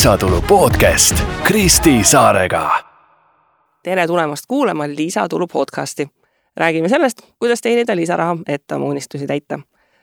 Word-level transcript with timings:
lisatulu 0.00 0.42
podcast 0.48 1.24
Kristi 1.42 2.04
Saarega. 2.04 2.70
tere 3.82 4.06
tulemast 4.06 4.44
kuulama 4.48 4.88
Lisatulu 4.88 5.46
podcasti. 5.46 6.08
räägime 6.56 6.88
sellest, 6.88 7.22
kuidas 7.38 7.60
teenida 7.60 7.96
lisaraha, 7.96 8.36
et 8.48 8.72
oma 8.72 8.84
unistusi 8.84 9.26
täita. 9.26 9.60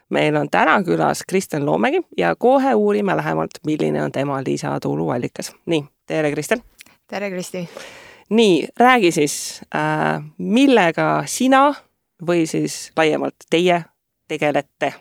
meil 0.10 0.36
on 0.36 0.50
täna 0.50 0.84
külas 0.84 1.24
Kristjan 1.30 1.66
Loomägi 1.66 2.02
ja 2.18 2.36
kohe 2.36 2.74
uurime 2.74 3.18
lähemalt, 3.18 3.50
milline 3.66 4.04
on 4.04 4.12
tema 4.12 4.42
lisatulu 4.46 5.10
allikas. 5.10 5.56
nii, 5.66 5.86
tere, 6.06 6.32
Kristjan. 6.32 6.62
tere, 7.08 7.30
Kristi. 7.30 7.70
nii, 8.30 8.68
räägi 8.80 9.12
siis 9.12 9.62
äh,, 9.76 10.24
millega 10.38 11.24
sina 11.26 11.74
või 12.28 12.46
siis 12.46 12.92
laiemalt 12.98 13.36
teie 13.50 13.86
tegelete 14.28 14.94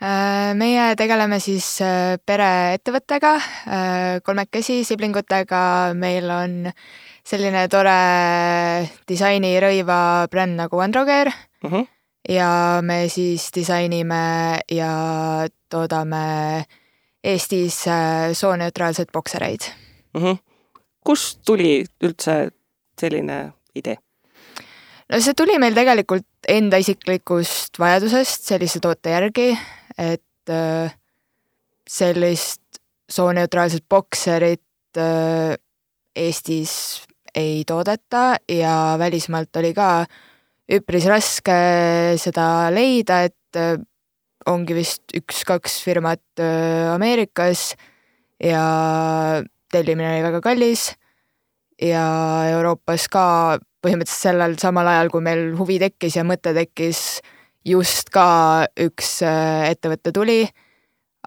meie 0.00 0.92
tegeleme 0.96 1.38
siis 1.40 1.80
äh, 1.80 2.18
pereettevõttega, 2.26 3.32
äh, 3.36 4.20
kolmekesi 4.24 4.82
siblingutega, 4.84 5.94
meil 5.96 6.28
on 6.30 6.56
selline 7.26 7.66
tore 7.72 7.96
disainirõiva 9.08 10.28
bränd 10.30 10.60
nagu 10.60 10.80
Androgear 10.80 11.28
uh. 11.28 11.70
-huh. 11.70 11.86
ja 12.28 12.80
me 12.82 13.08
siis 13.08 13.50
disainime 13.54 14.60
ja 14.70 15.48
toodame 15.68 16.64
Eestis 17.24 17.84
sooneutraalseid 18.32 19.08
boksereid 19.12 19.60
uh. 20.14 20.22
-huh. 20.22 20.38
kust 21.04 21.40
tuli 21.46 21.84
üldse 22.02 22.50
selline 23.00 23.52
idee? 23.74 23.96
no 25.10 25.20
see 25.20 25.34
tuli 25.34 25.58
meil 25.58 25.74
tegelikult 25.74 26.26
enda 26.48 26.78
isiklikust 26.82 27.78
vajadusest 27.78 28.46
sellise 28.50 28.80
toote 28.80 29.10
järgi, 29.10 29.58
et 29.98 30.52
äh, 30.52 30.92
sellist 31.88 32.80
sooneutraalset 33.10 33.84
bokserit 33.88 34.98
äh, 34.98 35.56
Eestis 36.16 37.04
ei 37.36 37.64
toodeta 37.68 38.36
ja 38.48 38.96
välismaalt 38.98 39.56
oli 39.60 39.74
ka 39.76 40.06
üpris 40.72 41.04
raske 41.06 41.58
seda 42.20 42.70
leida, 42.72 43.22
et 43.28 43.60
äh, 43.60 43.76
ongi 44.46 44.76
vist 44.76 45.10
üks-kaks 45.16 45.80
firmat 45.82 46.40
Ameerikas 46.92 47.72
ja 48.38 48.62
tellimine 49.72 50.12
oli 50.12 50.22
väga 50.28 50.40
kallis 50.44 50.92
ja 51.82 52.04
Euroopas 52.52 53.08
ka 53.12 53.24
põhimõtteliselt 53.84 54.30
sellel 54.30 54.56
samal 54.60 54.88
ajal, 54.90 55.10
kui 55.12 55.24
meil 55.24 55.48
huvi 55.58 55.78
tekkis 55.82 56.16
ja 56.18 56.24
mõte 56.26 56.54
tekkis, 56.56 57.20
just 57.66 58.10
ka 58.14 58.28
üks 58.78 59.18
äh, 59.26 59.70
ettevõte 59.72 60.12
tuli, 60.14 60.42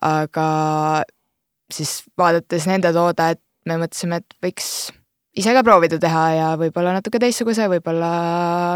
aga 0.05 0.47
siis 1.73 1.99
vaadates 2.17 2.67
nende 2.69 2.93
toodet, 2.95 3.41
me 3.67 3.77
mõtlesime, 3.81 4.21
et 4.21 4.37
võiks 4.43 4.69
ise 5.39 5.53
ka 5.55 5.63
proovida 5.65 5.99
teha 6.01 6.23
ja 6.35 6.47
võib-olla 6.59 6.95
natuke 6.95 7.19
teistsuguse, 7.21 7.67
võib-olla 7.71 8.11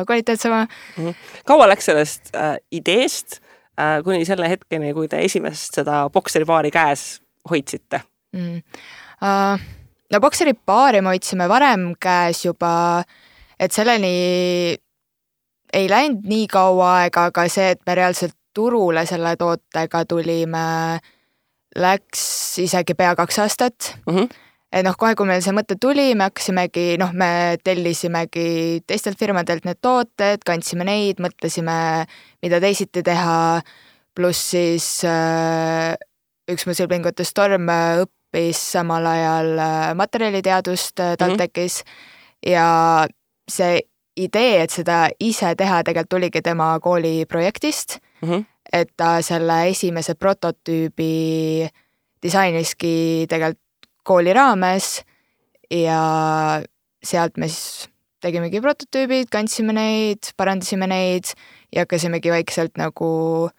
kvaliteetsema 0.08 0.64
mm. 0.66 1.00
-hmm. 1.00 1.30
kaua 1.50 1.68
läks 1.72 1.90
sellest 1.90 2.34
äh, 2.36 2.58
ideest 2.72 3.40
äh, 3.80 4.02
kuni 4.06 4.26
selle 4.28 4.50
hetkeni, 4.50 4.94
kui 4.94 5.10
te 5.12 5.24
esimest 5.26 5.80
seda 5.80 6.04
bokseripaari 6.14 6.72
käes 6.72 7.22
hoidsite 7.50 8.04
mm.? 8.36 8.62
Uh, 9.24 9.56
no 10.12 10.20
bokseripaari 10.20 11.02
me 11.02 11.14
hoidsime 11.14 11.48
varem 11.50 11.94
käes 12.02 12.44
juba, 12.46 13.04
et 13.60 13.72
selleni 13.72 14.76
ei 15.74 15.90
läinud 15.90 16.28
nii 16.30 16.48
kaua 16.52 16.94
aega, 17.02 17.28
aga 17.32 17.48
see, 17.52 17.74
et 17.74 17.82
me 17.88 17.98
reaalselt 17.98 18.36
turule 18.54 19.06
selle 19.10 19.36
tootega 19.40 20.04
tulime, 20.10 20.66
läks 21.80 22.24
isegi 22.62 22.96
pea 22.98 23.16
kaks 23.18 23.40
aastat 23.42 23.94
mm. 24.06 24.16
-hmm. 24.16 24.28
et 24.72 24.86
noh, 24.86 24.98
kohe, 24.98 25.16
kui 25.16 25.28
meil 25.28 25.42
see 25.42 25.56
mõte 25.56 25.78
tuli, 25.82 26.14
me 26.16 26.30
hakkasimegi, 26.30 26.86
noh, 27.02 27.14
me 27.14 27.58
tellisimegi 27.64 28.84
teistelt 28.88 29.20
firmadelt 29.20 29.66
need 29.66 29.82
tooted, 29.82 30.46
kandsime 30.46 30.86
neid, 30.86 31.22
mõtlesime, 31.24 32.06
mida 32.46 32.60
teisiti 32.62 33.04
teha, 33.04 33.62
pluss 34.16 34.52
siis 34.54 34.90
äh, 35.10 35.96
üks 36.52 36.68
mu 36.68 36.78
sõlmingutest 36.78 37.34
Torm 37.34 37.70
õppis 38.04 38.62
samal 38.76 39.08
ajal 39.10 39.58
äh, 39.58 39.96
materjaliteadust 39.98 41.00
äh, 41.00 41.16
TalTechis 41.18 41.82
mm 41.82 41.90
-hmm. 41.90 42.52
ja 42.52 43.08
see 43.50 43.82
idee, 44.16 44.64
et 44.64 44.74
seda 44.74 45.08
ise 45.20 45.54
teha, 45.58 45.82
tegelikult 45.84 46.12
tuligi 46.18 46.42
tema 46.46 46.74
kooli 46.80 47.26
projektist 47.26 48.00
mm. 48.22 48.30
-hmm. 48.30 48.46
et 48.74 48.90
ta 48.98 49.22
selle 49.22 49.70
esimese 49.70 50.16
prototüübi 50.16 51.70
disainiski 52.24 53.26
tegelikult 53.30 53.60
kooli 54.04 54.34
raames 54.34 55.02
ja 55.72 56.62
sealt 57.04 57.38
me 57.38 57.48
siis 57.48 57.90
tegimegi 58.24 58.62
prototüübid, 58.62 59.28
kandsime 59.32 59.74
neid, 59.74 60.32
parandasime 60.38 60.88
neid 60.88 61.34
ja 61.76 61.84
hakkasimegi 61.84 62.32
vaikselt 62.32 62.78
nagu 62.78 63.50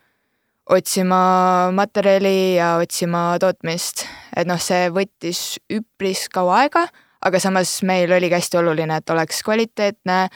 otsima 0.70 1.70
materjali 1.72 2.56
ja 2.56 2.76
otsima 2.80 3.36
tootmist. 3.40 4.06
et 4.36 4.48
noh, 4.48 4.60
see 4.60 4.88
võttis 4.90 5.58
üpris 5.72 6.28
kaua 6.32 6.64
aega 6.64 6.86
aga 7.24 7.40
samas 7.40 7.78
meil 7.82 8.12
oligi 8.12 8.36
hästi 8.36 8.60
oluline, 8.60 8.98
et 9.00 9.10
oleks 9.10 9.42
kvaliteetne, 9.46 10.28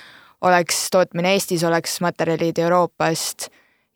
oleks 0.49 0.88
tootmine 0.91 1.34
Eestis, 1.37 1.65
oleks 1.65 2.00
materjalid 2.00 2.59
Euroopast. 2.59 3.49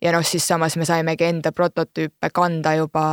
Ja 0.03 0.11
noh, 0.11 0.25
siis 0.27 0.47
samas 0.47 0.75
me 0.77 0.85
saimegi 0.85 1.29
enda 1.29 1.53
prototüüpe 1.55 2.29
kanda 2.33 2.75
juba 2.75 3.05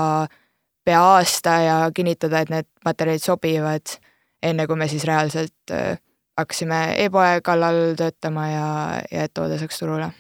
pea 0.84 1.02
aasta 1.02 1.50
ja 1.62 1.76
kinnitada, 1.94 2.41
et 2.41 2.50
need 2.50 2.68
materjalid 2.84 3.22
sobivad, 3.22 3.94
enne 4.42 4.66
kui 4.66 4.76
me 4.76 4.88
siis 4.91 5.04
reaalselt 5.06 5.74
äh, 5.74 6.00
hakkasime 6.41 6.80
e-poe 7.04 7.38
kallal 7.47 7.94
töötama 7.98 8.48
ja, 8.50 8.66
ja 9.12 9.28
et 9.28 9.34
toode 9.36 9.60
saaks 9.60 9.78
turule 9.78 10.10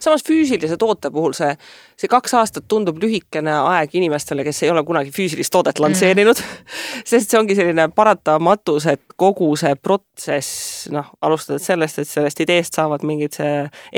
samas 0.00 0.24
füüsilise 0.26 0.76
toote 0.80 1.10
puhul 1.14 1.34
see, 1.36 1.52
see 1.98 2.10
kaks 2.10 2.34
aastat 2.38 2.66
tundub 2.70 2.98
lühikene 3.02 3.54
aeg 3.72 3.94
inimestele, 3.98 4.44
kes 4.46 4.62
ei 4.62 4.72
ole 4.72 4.84
kunagi 4.86 5.12
füüsilist 5.14 5.52
toodet 5.52 5.78
mhm. 5.78 5.86
lansseerinud 5.86 6.42
mm. 6.42 6.80
sest 7.12 7.32
see 7.32 7.40
ongi 7.40 7.56
selline 7.58 7.88
paratamatus, 7.96 8.88
et 8.92 9.02
kogu 9.20 9.50
see 9.60 9.74
protsess, 9.82 10.88
noh, 10.94 11.12
alustades 11.22 11.66
sellest, 11.68 12.02
et 12.02 12.10
sellest 12.10 12.42
ideest 12.44 12.78
saavad 12.78 13.06
mingid 13.06 13.38
see 13.38 13.54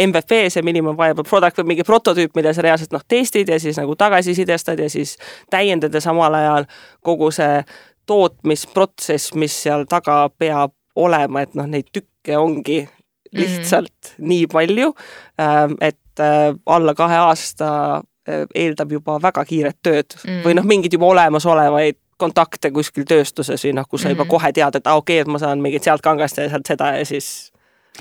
MVP, 0.06 0.44
see 0.52 0.66
minimum 0.66 0.98
viable 0.98 1.26
product 1.28 1.60
või 1.60 1.74
mingi 1.74 1.86
prototüüp, 1.86 2.34
mida 2.38 2.54
sa 2.54 2.64
reaalselt 2.64 2.94
noh, 2.94 3.04
testid 3.08 3.50
ja 3.50 3.60
siis 3.62 3.80
nagu 3.80 3.96
tagasisidestad 3.98 4.80
ja 4.80 4.90
siis 4.92 5.16
täiendad 5.52 5.94
ja 5.94 6.02
samal 6.04 6.34
ajal 6.34 6.68
kogu 7.04 7.30
see 7.34 7.64
tootmisprotsess, 8.06 9.34
mis 9.34 9.54
seal 9.64 9.86
taga 9.88 10.28
peab 10.38 10.74
olema, 10.94 11.42
et 11.42 11.54
noh, 11.58 11.68
neid 11.70 11.88
tükke 11.94 12.36
ongi 12.38 12.84
lihtsalt 13.40 14.14
mm. 14.14 14.28
nii 14.30 14.46
palju, 14.52 14.92
ähm, 15.42 15.76
et 15.80 16.22
äh, 16.22 16.52
alla 16.66 16.94
kahe 16.94 17.18
aasta 17.26 17.68
äh, 18.28 18.46
eeldab 18.54 18.92
juba 18.92 19.18
väga 19.22 19.44
kiiret 19.48 19.80
tööd 19.82 20.16
mm. 20.22 20.42
või 20.46 20.56
noh, 20.58 20.66
mingeid 20.68 20.94
juba 20.96 21.10
olemasolevaid 21.12 22.00
kontakte 22.20 22.70
kuskil 22.70 23.06
tööstuses 23.08 23.64
või 23.66 23.74
noh, 23.80 23.88
kus 23.90 24.04
sa 24.04 24.12
juba 24.12 24.24
mm. 24.24 24.30
kohe 24.30 24.52
tead, 24.54 24.78
et 24.78 24.86
aa 24.86 24.94
ah, 24.94 25.02
okei 25.02 25.18
okay,, 25.18 25.26
et 25.26 25.32
ma 25.32 25.40
saan 25.42 25.62
mingit 25.64 25.86
sealt 25.86 26.04
kangast 26.04 26.38
ja 26.38 26.46
sealt 26.52 26.68
seda 26.70 26.92
ja 26.98 27.08
siis 27.08 27.50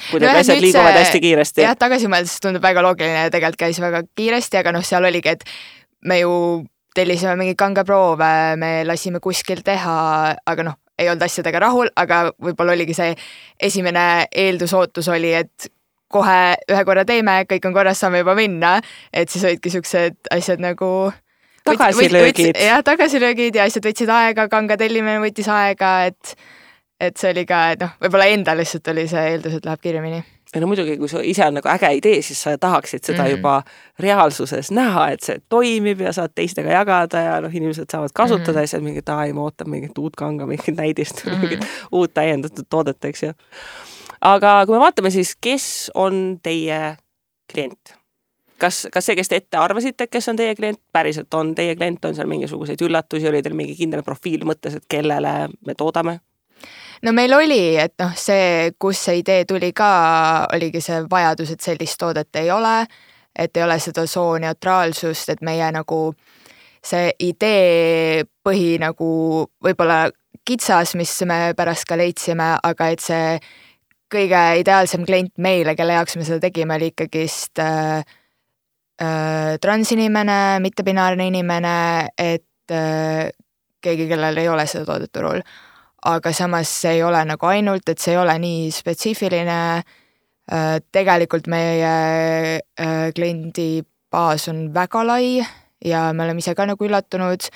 kuidagi 0.09 0.33
no 0.33 0.43
asjad 0.43 0.61
liiguvad 0.61 0.97
hästi 0.97 1.23
kiiresti. 1.23 1.65
jah, 1.65 1.77
tagasi 1.79 2.09
mõeldes 2.11 2.37
tundub 2.41 2.63
väga 2.63 2.83
loogiline 2.85 3.25
ja 3.27 3.33
tegelikult 3.33 3.65
käis 3.65 3.81
väga 3.81 4.03
kiiresti, 4.17 4.61
aga 4.61 4.75
noh, 4.75 4.85
seal 4.85 5.05
oligi, 5.09 5.33
et 5.33 5.45
me 6.09 6.19
ju 6.21 6.33
tellisime 6.93 7.35
mingeid 7.39 7.57
kangeproove, 7.57 8.31
me 8.61 8.71
lasime 8.85 9.21
kuskil 9.23 9.63
teha, 9.65 9.97
aga 10.45 10.69
noh, 10.69 10.77
ei 10.99 11.09
olnud 11.09 11.25
asjadega 11.25 11.61
rahul, 11.63 11.89
aga 11.95 12.25
võib-olla 12.41 12.75
oligi 12.77 12.95
see 12.97 13.13
esimene 13.59 14.27
eeldusootus 14.29 15.09
oli, 15.13 15.33
et 15.33 15.69
kohe 16.13 16.39
ühe 16.69 16.83
korra 16.85 17.05
teeme, 17.09 17.39
kõik 17.49 17.65
on 17.67 17.75
korras, 17.75 18.01
saame 18.03 18.21
juba 18.21 18.35
minna, 18.37 18.75
et 19.13 19.31
siis 19.33 19.45
olidki 19.49 19.73
siuksed 19.73 20.33
asjad 20.35 20.61
nagu 20.61 20.89
tagasilöögid. 21.65 22.59
jah, 22.59 22.83
tagasilöögid 22.85 23.57
ja 23.57 23.65
asjad 23.69 23.87
võtsid 23.89 24.11
aega, 24.13 24.47
kanga 24.51 24.77
tellimine 24.77 25.21
võttis 25.23 25.49
aega, 25.49 25.95
et 26.11 26.35
et 27.03 27.17
see 27.19 27.33
oli 27.33 27.43
ka, 27.49 27.65
et 27.73 27.81
noh, 27.83 27.97
võib-olla 28.03 28.29
endal 28.31 28.61
lihtsalt 28.61 28.87
oli 28.93 29.07
see 29.11 29.23
eeldus, 29.33 29.57
et 29.57 29.65
läheb 29.67 29.81
kiiremini 29.83 30.21
ja 30.53 30.61
no 30.61 30.67
muidugi, 30.67 30.97
kui 30.97 31.09
sul 31.09 31.23
ise 31.27 31.45
on 31.45 31.57
nagu 31.57 31.69
äge 31.69 31.89
idee, 31.97 32.21
siis 32.21 32.41
sa 32.43 32.57
tahaksid 32.57 33.03
seda 33.03 33.23
mm 33.23 33.25
-hmm. 33.25 33.31
juba 33.31 33.63
reaalsuses 33.99 34.71
näha, 34.71 35.07
et 35.09 35.21
see 35.21 35.39
toimib 35.49 36.01
ja 36.01 36.13
saad 36.13 36.31
teistega 36.35 36.69
jagada 36.69 37.21
ja 37.21 37.41
noh, 37.41 37.55
inimesed 37.55 37.85
saavad 37.91 38.09
kasutada 38.13 38.51
mm 38.51 38.57
-hmm. 38.57 38.61
ja 38.61 38.67
siis 38.67 38.83
mingit, 38.83 39.09
aa, 39.09 39.33
ma 39.33 39.41
ootan 39.41 39.69
mingit 39.69 39.97
uut 39.97 40.15
kanga, 40.15 40.45
mingit 40.45 40.75
näidist 40.83 41.25
mm, 41.25 41.31
-hmm. 41.31 41.39
mingit 41.39 41.65
uut 41.91 42.13
täiendatud 42.13 42.65
toodet, 42.69 43.05
eks 43.05 43.23
ju. 43.23 43.33
aga 44.21 44.63
kui 44.65 44.75
me 44.75 44.79
vaatame 44.79 45.09
siis, 45.09 45.37
kes 45.41 45.91
on 45.95 46.39
teie 46.43 46.97
klient? 47.53 48.03
kas, 48.57 48.87
kas 48.91 49.05
see, 49.05 49.15
kes 49.15 49.29
te 49.29 49.35
ette 49.35 49.57
arvasite, 49.57 50.07
kes 50.07 50.29
on 50.29 50.35
teie 50.35 50.55
klient, 50.55 50.79
päriselt 50.91 51.33
on 51.33 51.55
teie 51.55 51.75
klient, 51.75 52.05
on 52.05 52.15
seal 52.15 52.27
mingisuguseid 52.27 52.81
üllatusi, 52.81 53.27
oli 53.29 53.41
teil 53.41 53.55
mingi 53.55 53.75
kindel 53.75 54.03
profiil 54.03 54.45
mõttes, 54.45 54.77
et 54.79 54.85
kellele 54.89 55.33
me 55.67 55.75
toodame? 55.77 56.19
No 57.03 57.13
meil 57.13 57.33
oli, 57.33 57.75
et 57.79 57.95
noh, 57.99 58.13
see, 58.15 58.71
kust 58.79 59.09
see 59.09 59.19
idee 59.21 59.45
tuli 59.49 59.71
ka, 59.75 60.47
oligi 60.53 60.81
see 60.81 61.01
vajadus, 61.09 61.53
et 61.55 61.61
sellist 61.61 61.99
toodet 61.99 62.41
ei 62.41 62.51
ole, 62.51 62.85
et 63.35 63.57
ei 63.57 63.63
ole 63.63 63.79
seda 63.79 64.05
sooneutraalsust, 64.07 65.33
et 65.33 65.41
meie 65.41 65.71
nagu 65.73 66.13
see 66.83 67.11
ideepõhi 67.23 68.77
nagu 68.81 69.09
võib-olla 69.63 70.07
kitsas, 70.45 70.95
mis 70.99 71.13
me 71.27 71.53
pärast 71.57 71.87
ka 71.87 71.97
leidsime, 71.99 72.57
aga 72.63 72.89
et 72.91 73.03
see 73.03 73.37
kõige 74.13 74.41
ideaalsem 74.61 75.05
klient 75.07 75.33
meile, 75.41 75.75
kelle 75.77 75.95
jaoks 75.97 76.17
me 76.19 76.27
seda 76.27 76.43
tegime, 76.43 76.77
oli 76.77 76.91
ikkagist 76.91 77.61
äh, 77.63 78.03
äh, 79.01 79.53
transinimene, 79.63 80.59
mittebinaarne 80.63 81.27
inimene, 81.31 81.75
et 82.17 82.75
äh, 82.75 83.31
keegi, 83.83 84.07
kellel 84.11 84.37
ei 84.37 84.49
ole 84.51 84.67
seda 84.69 84.85
toodet 84.91 85.13
turul. 85.15 85.41
Aga 86.05 86.33
samas 86.35 86.71
see 86.81 86.97
ei 86.97 87.03
ole 87.03 87.23
nagu 87.25 87.47
ainult, 87.47 87.87
et 87.89 87.99
see 87.99 88.13
ei 88.13 88.21
ole 88.21 88.37
nii 88.39 88.71
spetsiifiline 88.71 89.59
äh,. 89.77 90.79
tegelikult 90.91 91.47
meie 91.47 91.93
äh, 92.59 93.11
kliendibaas 93.15 94.49
on 94.51 94.65
väga 94.73 95.05
lai 95.07 95.43
ja 95.85 96.13
me 96.13 96.23
oleme 96.23 96.43
ise 96.43 96.55
ka 96.55 96.65
nagu 96.67 96.85
üllatunud, 96.85 97.47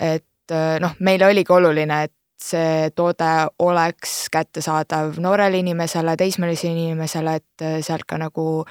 et 0.00 0.52
äh, 0.52 0.76
noh, 0.80 0.96
meile 1.00 1.28
oligi 1.28 1.52
oluline, 1.52 2.02
et 2.04 2.14
see 2.40 2.90
toode 2.96 3.30
oleks 3.64 4.26
kättesaadav 4.32 5.16
noorele 5.24 5.62
inimesele, 5.62 6.16
teismelisele 6.20 6.72
inimesele, 6.72 7.38
et 7.40 7.64
äh, 7.64 7.78
sealt 7.84 8.04
ka 8.08 8.20
nagu 8.20 8.64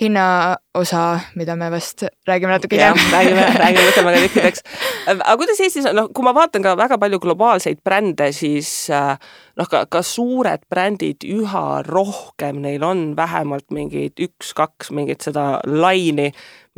hinnaosa, 0.00 1.20
mida 1.34 1.56
me 1.56 1.70
vast 1.70 2.02
räägime 2.26 2.52
natuke 2.52 2.76
hiljem. 2.76 2.96
räägime, 3.12 3.44
räägime, 3.60 3.84
võtame 3.90 4.14
ka 4.14 4.22
tükkideks. 4.24 4.64
aga 5.06 5.36
kuidas 5.36 5.60
Eestis 5.60 5.86
noh, 5.92 6.08
kui 6.14 6.24
ma 6.24 6.32
vaatan 6.34 6.64
ka 6.64 6.72
väga 6.78 6.98
palju 6.98 7.20
globaalseid 7.20 7.82
brände, 7.84 8.30
siis 8.32 8.70
äh, 8.90 9.18
noh, 9.60 9.68
ka, 9.68 9.84
ka 9.92 10.02
suured 10.02 10.64
brändid 10.70 11.26
üha 11.28 11.82
rohkem, 11.86 12.62
neil 12.64 12.84
on 12.88 13.12
vähemalt 13.16 13.68
mingid 13.70 14.16
üks-kaks 14.22 14.90
mingit 14.96 15.28
seda 15.28 15.60
laini, 15.68 16.30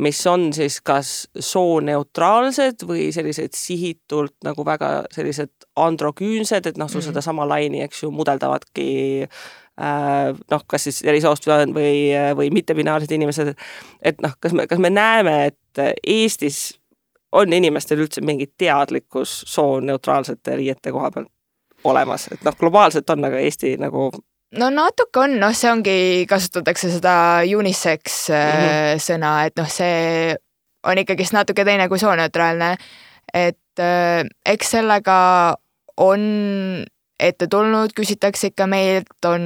mis 0.03 0.19
on 0.27 0.49
siis 0.53 0.81
kas 0.83 1.29
sooneutraalsed 1.39 2.83
või 2.83 3.13
sellised 3.15 3.55
sihitult 3.55 4.35
nagu 4.43 4.65
väga 4.67 5.05
sellised 5.15 5.53
androküünsed, 5.79 6.67
et 6.67 6.77
noh, 6.77 6.91
sul 6.91 6.99
Mhm. 6.99 7.13
sedasama 7.13 7.47
laini, 7.47 7.81
eks 7.87 8.03
ju, 8.03 8.11
mudeldavadki 8.11 8.89
äh, 9.23 9.45
noh, 9.75 10.61
kas 10.67 10.87
siis 10.87 11.01
eri 11.03 11.19
soost 11.21 11.47
või, 11.47 12.13
või 12.37 12.49
mittebinaarsed 12.55 13.11
inimesed, 13.11 13.53
et 14.01 14.21
noh, 14.23 14.35
kas 14.39 14.55
me, 14.55 14.67
kas 14.71 14.79
me 14.79 14.89
näeme, 14.89 15.35
et 15.51 15.81
Eestis 16.07 16.77
on 17.35 17.53
inimestel 17.53 17.99
üldse 18.05 18.23
mingi 18.23 18.47
teadlikkus 18.57 19.41
sooneutraalsete 19.51 20.55
riiete 20.55 20.93
koha 20.95 21.11
peal 21.11 21.27
olemas, 21.83 22.29
et 22.31 22.45
noh, 22.47 22.55
globaalselt 22.59 23.09
on, 23.11 23.27
aga 23.27 23.41
Eesti 23.43 23.75
nagu 23.81 24.09
no 24.59 24.69
natuke 24.71 25.19
on, 25.25 25.35
noh, 25.41 25.53
see 25.55 25.71
ongi, 25.71 25.97
kasutatakse 26.29 26.89
seda 26.93 27.15
unisex 27.57 28.29
mm. 28.29 28.63
-hmm. 28.63 29.03
sõna, 29.07 29.35
et 29.49 29.59
noh, 29.59 29.69
see 29.69 30.35
on 30.85 31.01
ikkagist 31.01 31.33
natuke 31.33 31.65
teine 31.65 31.89
kui 31.89 31.99
sooneutraalne. 31.99 32.75
et 33.33 33.79
äh, 33.79 34.23
eks 34.45 34.71
sellega 34.71 35.57
on 35.97 36.21
ette 37.19 37.47
tulnud, 37.47 37.93
küsitakse 37.95 38.51
ikka 38.51 38.67
meilt, 38.67 39.17
on 39.25 39.43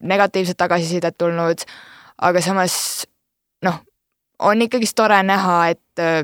negatiivset 0.00 0.58
tagasisidet 0.58 1.18
tulnud, 1.18 1.62
aga 2.22 2.42
samas 2.42 3.06
noh, 3.66 3.80
on 4.42 4.62
ikkagist 4.62 4.96
tore 4.98 5.18
näha, 5.26 5.58
et 5.74 6.02
äh, 6.02 6.22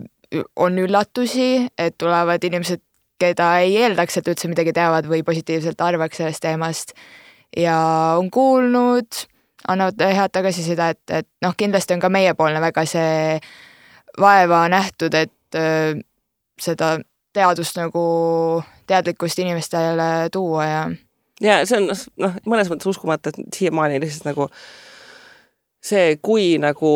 on 0.57 0.79
üllatusi, 0.79 1.69
et 1.79 1.99
tulevad 1.99 2.45
inimesed, 2.45 2.83
keda 3.23 3.53
ei 3.63 3.77
eeldaks, 3.85 4.19
et 4.19 4.31
üldse 4.33 4.49
midagi 4.51 4.73
teavad 4.75 5.07
või 5.07 5.23
positiivselt 5.23 5.81
arvaks 5.85 6.19
sellest 6.19 6.43
teemast. 6.43 6.97
Ja 7.57 7.77
on 8.19 8.31
kuulnud, 8.33 9.27
annavad 9.69 10.03
head 10.17 10.33
tagasisidet, 10.35 11.03
et 11.11 11.29
noh, 11.45 11.55
kindlasti 11.57 11.95
on 11.95 12.03
ka 12.03 12.11
meiepoolne 12.11 12.61
väga 12.65 12.85
see 12.89 13.39
vaeva 14.19 14.65
nähtud, 14.73 15.15
et 15.15 15.59
öö, 15.59 15.95
seda 16.61 16.97
teadust 17.33 17.79
nagu, 17.79 18.03
teadlikkust 18.93 19.41
inimestele 19.43 20.11
tuua 20.33 20.69
ja 20.69 20.83
ja 21.43 21.61
see 21.67 21.81
on 21.81 21.89
noh, 22.23 22.37
mõnes 22.47 22.69
mõttes 22.71 22.91
uskumatu, 22.93 23.33
et 23.33 23.57
siiamaani 23.57 24.01
lihtsalt 24.03 24.29
nagu 24.31 24.49
see, 25.83 26.17
kui 26.23 26.53
nagu 26.63 26.93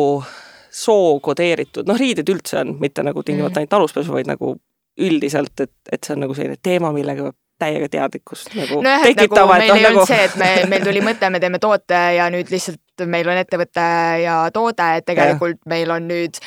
soo 0.77 1.17
kodeeritud, 1.23 1.87
noh, 1.89 1.97
riided 1.99 2.29
üldse 2.31 2.61
on, 2.61 2.75
mitte 2.79 3.03
nagu 3.03 3.23
tingimata 3.25 3.57
Mhm. 3.57 3.65
ainult 3.65 3.73
aluspesu, 3.79 4.13
vaid 4.13 4.29
nagu 4.29 4.55
üldiselt, 4.97 5.59
et, 5.61 5.73
et 5.91 6.03
see 6.03 6.15
on 6.15 6.23
nagu 6.25 6.33
selline 6.37 6.57
teema, 6.63 6.91
millega 6.95 7.27
peab 7.27 7.35
täiega 7.57 7.87
teadlikkust 7.89 8.53
nagu 8.53 8.79
nojah, 8.85 9.01
et 9.01 9.17
nagu 9.17 9.35
tekitama, 9.35 9.57
meil 9.57 9.71
noh, 9.71 9.77
ei 9.79 9.85
olnud 9.89 10.09
see, 10.09 10.23
et 10.27 10.35
me, 10.37 10.49
meil 10.71 10.83
tuli 10.85 11.01
mõte, 11.05 11.29
me 11.33 11.41
teeme 11.41 11.59
toote 11.61 12.01
ja 12.17 12.27
nüüd 12.33 12.51
lihtsalt 12.53 13.05
meil 13.09 13.29
on 13.29 13.39
ettevõte 13.41 13.85
ja 14.23 14.35
toode, 14.53 14.89
et 14.99 15.05
tegelikult 15.09 15.57
ja. 15.57 15.69
meil 15.73 15.93
on 15.93 16.05
nüüd 16.09 16.37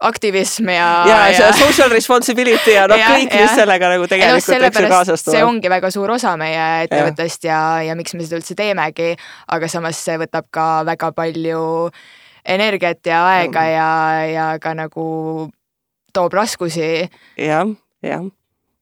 aktivism 0.00 0.68
ja, 0.72 1.04
ja, 1.08 1.16
ja 1.28 1.50
see 1.52 1.66
social 1.66 1.90
responsibility 1.92 2.72
ja 2.72 2.86
noh, 2.88 2.96
kõik, 2.96 3.34
mis 3.36 3.52
sellega 3.52 3.90
nagu 3.92 4.06
Ja 4.08 4.08
noh, 4.08 4.08
tegelikult, 4.08 4.38
eks 4.38 4.48
ju, 4.48 4.54
sellepärast 4.54 4.94
kaasas 4.94 5.24
see 5.28 5.42
ongi 5.44 5.68
väga 5.72 5.90
suur 5.92 6.14
osa 6.16 6.32
meie 6.40 6.86
ettevõttest 6.86 7.44
ja, 7.44 7.58
ja, 7.82 7.90
ja 7.90 7.96
miks 7.98 8.16
me 8.16 8.24
seda 8.24 8.40
üldse 8.40 8.56
teemegi, 8.56 9.12
aga 9.52 9.68
samas 9.68 10.00
see 10.00 10.16
võtab 10.22 10.48
ka 10.56 10.66
väga 10.88 11.12
palju 11.16 11.62
energiat 12.48 13.04
ja 13.06 13.22
aega 13.34 13.64
ja, 13.68 13.88
ja 14.30 14.46
ka 14.62 14.72
nagu 14.78 15.06
toob 16.16 16.32
raskusi. 16.32 17.08
jah, 17.36 17.68
jah. 18.02 18.24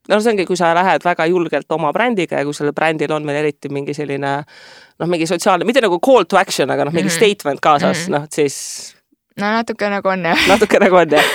no 0.09 0.21
see 0.21 0.35
ongi, 0.35 0.47
kui 0.47 0.61
sa 0.61 0.71
lähed 0.79 1.03
väga 1.05 1.27
julgelt 1.33 1.75
oma 1.75 1.91
brändiga 1.93 2.39
ja 2.39 2.47
kui 2.47 2.55
sellel 2.55 2.77
brändil 2.77 3.17
on 3.17 3.27
veel 3.27 3.41
eriti 3.43 3.73
mingi 3.75 3.97
selline 3.97 4.37
noh, 4.39 5.11
mingi 5.11 5.27
sotsiaalne, 5.27 5.67
mitte 5.67 5.83
nagu 5.83 5.99
call 5.99 6.31
to 6.31 6.39
action, 6.39 6.71
aga 6.71 6.87
noh, 6.87 6.95
mingi 6.95 7.11
mm. 7.11 7.17
-hmm. 7.17 7.27
statement 7.27 7.61
kaasas 7.61 8.07
mm. 8.07 8.07
-hmm. 8.07 8.19
noh, 8.21 8.31
siis 8.31 8.95
no 9.39 9.53
natuke 9.59 9.89
nagu 9.91 10.09
on 10.09 10.25
jah. 10.31 10.47
natuke 10.49 10.81
nagu 10.83 10.97
on 10.97 11.11
jah. 11.17 11.29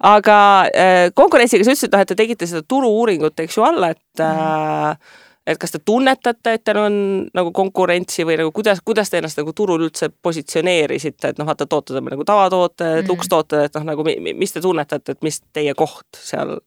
aga 0.00 0.36
äh, 0.74 1.08
konkurentsiga 1.14 1.64
sa 1.64 1.72
ütlesid, 1.74 1.92
noh, 1.92 2.00
et 2.04 2.08
te 2.08 2.16
tegite 2.18 2.46
seda 2.48 2.62
turu-uuringut, 2.68 3.40
eks 3.44 3.58
ju, 3.58 3.64
alla, 3.66 3.90
et 3.96 4.22
äh, 4.24 5.18
et 5.50 5.58
kas 5.58 5.72
te 5.72 5.78
tunnetate, 5.84 6.52
et 6.54 6.62
teil 6.64 6.78
on 6.78 6.96
nagu 7.34 7.50
konkurentsi 7.56 8.22
või 8.28 8.36
nagu 8.38 8.52
kuidas, 8.54 8.78
kuidas 8.86 9.10
te 9.10 9.18
ennast 9.18 9.38
nagu 9.40 9.52
turul 9.56 9.82
üldse 9.88 10.08
positsioneerisite, 10.22 11.32
et 11.32 11.38
noh, 11.40 11.46
vaata, 11.48 11.66
tooted 11.66 11.96
on 11.98 12.04
nagu 12.12 12.24
tavatooted 12.28 12.86
mm. 12.86 13.00
-hmm. 13.00 13.08
lukstooted, 13.08 13.64
et 13.66 13.74
noh, 13.74 13.84
nagu 13.92 14.04
mi, 14.06 14.16
mi- 14.20 14.34
mis 14.34 14.52
te 14.52 14.60
tunnetate, 14.60 15.12
et 15.12 15.22
mis 15.26 15.40
teie 15.52 15.74
koht 15.74 16.06
seal 16.16 16.58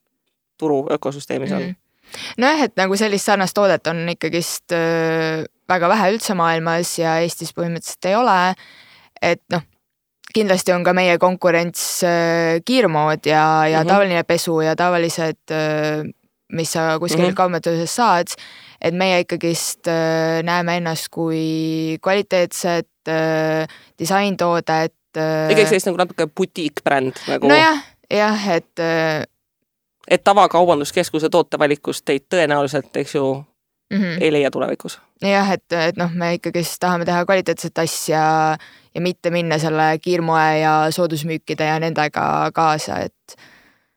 turu 0.59 0.87
ökosüsteemis 0.91 1.51
on 1.51 1.61
Mhm. 1.61 1.75
nojah, 2.37 2.61
et 2.63 2.75
nagu 2.77 2.95
sellist 2.97 3.25
sarnast 3.25 3.53
toodet 3.55 3.87
on 3.87 4.09
ikkagist 4.09 4.73
väga 5.69 5.89
vähe 5.89 6.11
üldse 6.13 6.33
maailmas 6.37 6.99
ja 6.99 7.15
Eestis 7.23 7.53
põhimõtteliselt 7.53 8.05
ei 8.09 8.15
ole. 8.15 8.55
et 9.21 9.41
noh, 9.49 9.61
kindlasti 10.33 10.73
on 10.73 10.83
ka 10.83 10.93
meie 10.97 11.17
konkurents 11.21 12.03
öö, 12.03 12.59
kiirmood 12.65 13.25
ja, 13.25 13.67
ja 13.67 13.79
mm 13.79 13.83
-hmm. 13.83 13.91
tavaline 13.93 14.23
pesu 14.23 14.61
ja 14.61 14.75
tavalised, 14.75 15.53
mis 16.53 16.71
sa 16.71 16.99
kuskil 16.99 17.25
mm. 17.25 17.29
-hmm. 17.29 17.33
kaubandusest 17.33 17.95
saad. 17.95 18.27
et 18.81 18.93
meie 18.93 19.19
ikkagist 19.19 19.87
öö, 19.87 20.43
näeme 20.43 20.77
ennast 20.77 21.07
kui 21.11 21.97
kvaliteetset 22.01 22.89
disaintoodet. 23.99 24.93
ikkagi 25.49 25.65
sellist 25.65 25.85
nagu 25.85 25.97
natuke 25.97 26.27
butiikbränd 26.27 27.13
nagu 27.27 27.47
no, 27.47 27.53
nojah, 27.55 27.83
jah, 28.09 28.47
et 28.49 28.79
et 30.07 30.23
tavakaubanduskeskuse 30.23 31.29
tootevalikust 31.29 32.05
teid 32.05 32.25
tõenäoliselt, 32.33 32.91
eks 32.95 33.15
ju, 33.15 33.45
mm 33.93 33.99
-hmm. 34.03 34.17
ei 34.21 34.31
leia 34.33 34.51
tulevikus. 34.51 34.99
jah, 35.21 35.51
et, 35.51 35.71
et 35.71 35.97
noh, 35.97 36.11
me 36.13 36.33
ikkagist 36.33 36.79
tahame 36.79 37.05
teha 37.05 37.25
kvaliteetset 37.25 37.77
asja 37.77 38.57
ja 38.95 39.01
mitte 39.01 39.29
minna 39.29 39.57
selle 39.57 39.97
kiirmoe 40.01 40.59
ja 40.59 40.87
soodusmüükide 40.91 41.63
ja 41.65 41.79
nendega 41.79 42.49
kaasa, 42.53 42.99
et 42.99 43.13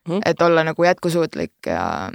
Mhm. 0.07 0.19
et 0.25 0.41
olla 0.41 0.63
nagu 0.63 0.83
jätkusuutlik 0.83 1.51
ja 1.65 2.09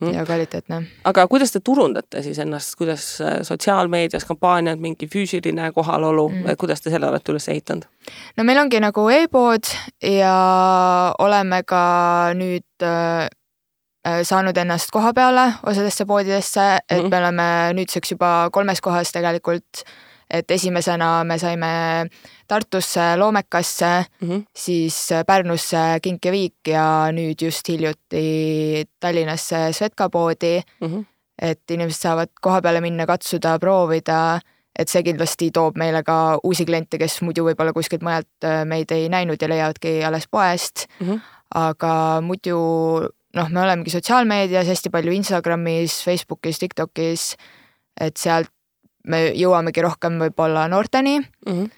Mhm. 0.00 0.14
ja 0.14 0.24
kvaliteetne. 0.26 0.82
aga 1.04 1.26
kuidas 1.28 1.52
te 1.52 1.60
turundate 1.60 2.22
siis 2.22 2.38
ennast, 2.38 2.74
kuidas 2.76 3.20
äh, 3.20 3.38
sotsiaalmeedias 3.42 4.24
kampaaniad, 4.24 4.78
mingi 4.78 5.06
füüsiline 5.06 5.72
kohalolu 5.72 6.28
Mm. 6.28 6.34
mm., 6.34 6.56
kuidas 6.58 6.80
te 6.82 6.90
selle 6.90 7.06
olete 7.08 7.32
üles 7.32 7.48
ehitanud? 7.48 7.82
no 8.36 8.44
meil 8.44 8.58
ongi 8.58 8.80
nagu 8.80 9.08
e-pood 9.08 9.64
ja 10.02 10.34
oleme 11.18 11.62
ka 11.62 12.30
nüüd 12.34 12.82
äh, 12.82 13.28
saanud 14.22 14.56
ennast 14.56 14.90
koha 14.94 15.12
peale 15.12 15.52
osadesse 15.66 16.04
poodidesse, 16.06 16.66
et 16.90 17.02
Mhm. 17.02 17.10
me 17.10 17.18
oleme 17.18 17.46
nüüdseks 17.74 18.10
juba 18.12 18.48
kolmes 18.52 18.80
kohas 18.80 19.12
tegelikult. 19.12 19.82
et 20.30 20.50
esimesena 20.50 21.24
me 21.24 21.36
saime 21.38 22.06
Tartusse 22.48 23.16
Loomekasse 23.16 24.04
Mm 24.20 24.28
-hmm. 24.30 24.42
siis 24.56 25.08
Pärnusse 25.26 25.98
Kink 26.02 26.24
ja 26.24 26.32
Viik 26.32 26.54
ja 26.68 27.06
nüüd 27.12 27.42
just 27.44 27.68
hiljuti 27.68 28.84
Tallinnasse 29.00 29.72
Svetka 29.72 30.08
poodi, 30.10 30.60
Mm 30.80 30.88
-hmm. 30.88 31.04
et 31.42 31.60
inimesed 31.70 32.00
saavad 32.02 32.28
koha 32.42 32.60
peale 32.62 32.80
minna, 32.80 33.06
katsuda, 33.06 33.58
proovida, 33.58 34.40
et 34.78 34.88
see 34.88 35.02
kindlasti 35.02 35.50
toob 35.50 35.76
meile 35.76 36.02
ka 36.02 36.38
uusi 36.44 36.64
kliente, 36.64 36.98
kes 36.98 37.22
muidu 37.22 37.44
võib-olla 37.44 37.72
kuskilt 37.72 38.02
mujalt 38.02 38.28
äh, 38.44 38.64
meid 38.64 38.90
ei 38.90 39.08
näinud 39.08 39.36
ja 39.42 39.48
leiavadki 39.48 40.04
alles 40.04 40.26
poest 40.30 40.86
Mm 41.00 41.06
-hmm. 41.08 41.20
aga 41.54 42.20
muidu 42.20 43.08
noh, 43.36 43.48
me 43.52 43.62
olemegi 43.62 43.92
sotsiaalmeedias 43.94 44.68
hästi 44.70 44.92
palju 44.92 45.14
Instagramis, 45.16 46.00
Facebookis, 46.06 46.60
Tiktokis, 46.62 47.32
et 48.00 48.16
sealt 48.20 48.52
me 49.06 49.28
jõuamegi 49.38 49.84
rohkem 49.84 50.20
võib-olla 50.22 50.66
noorteni 50.68 51.18
Mm 51.20 51.52
-hmm. 51.52 51.68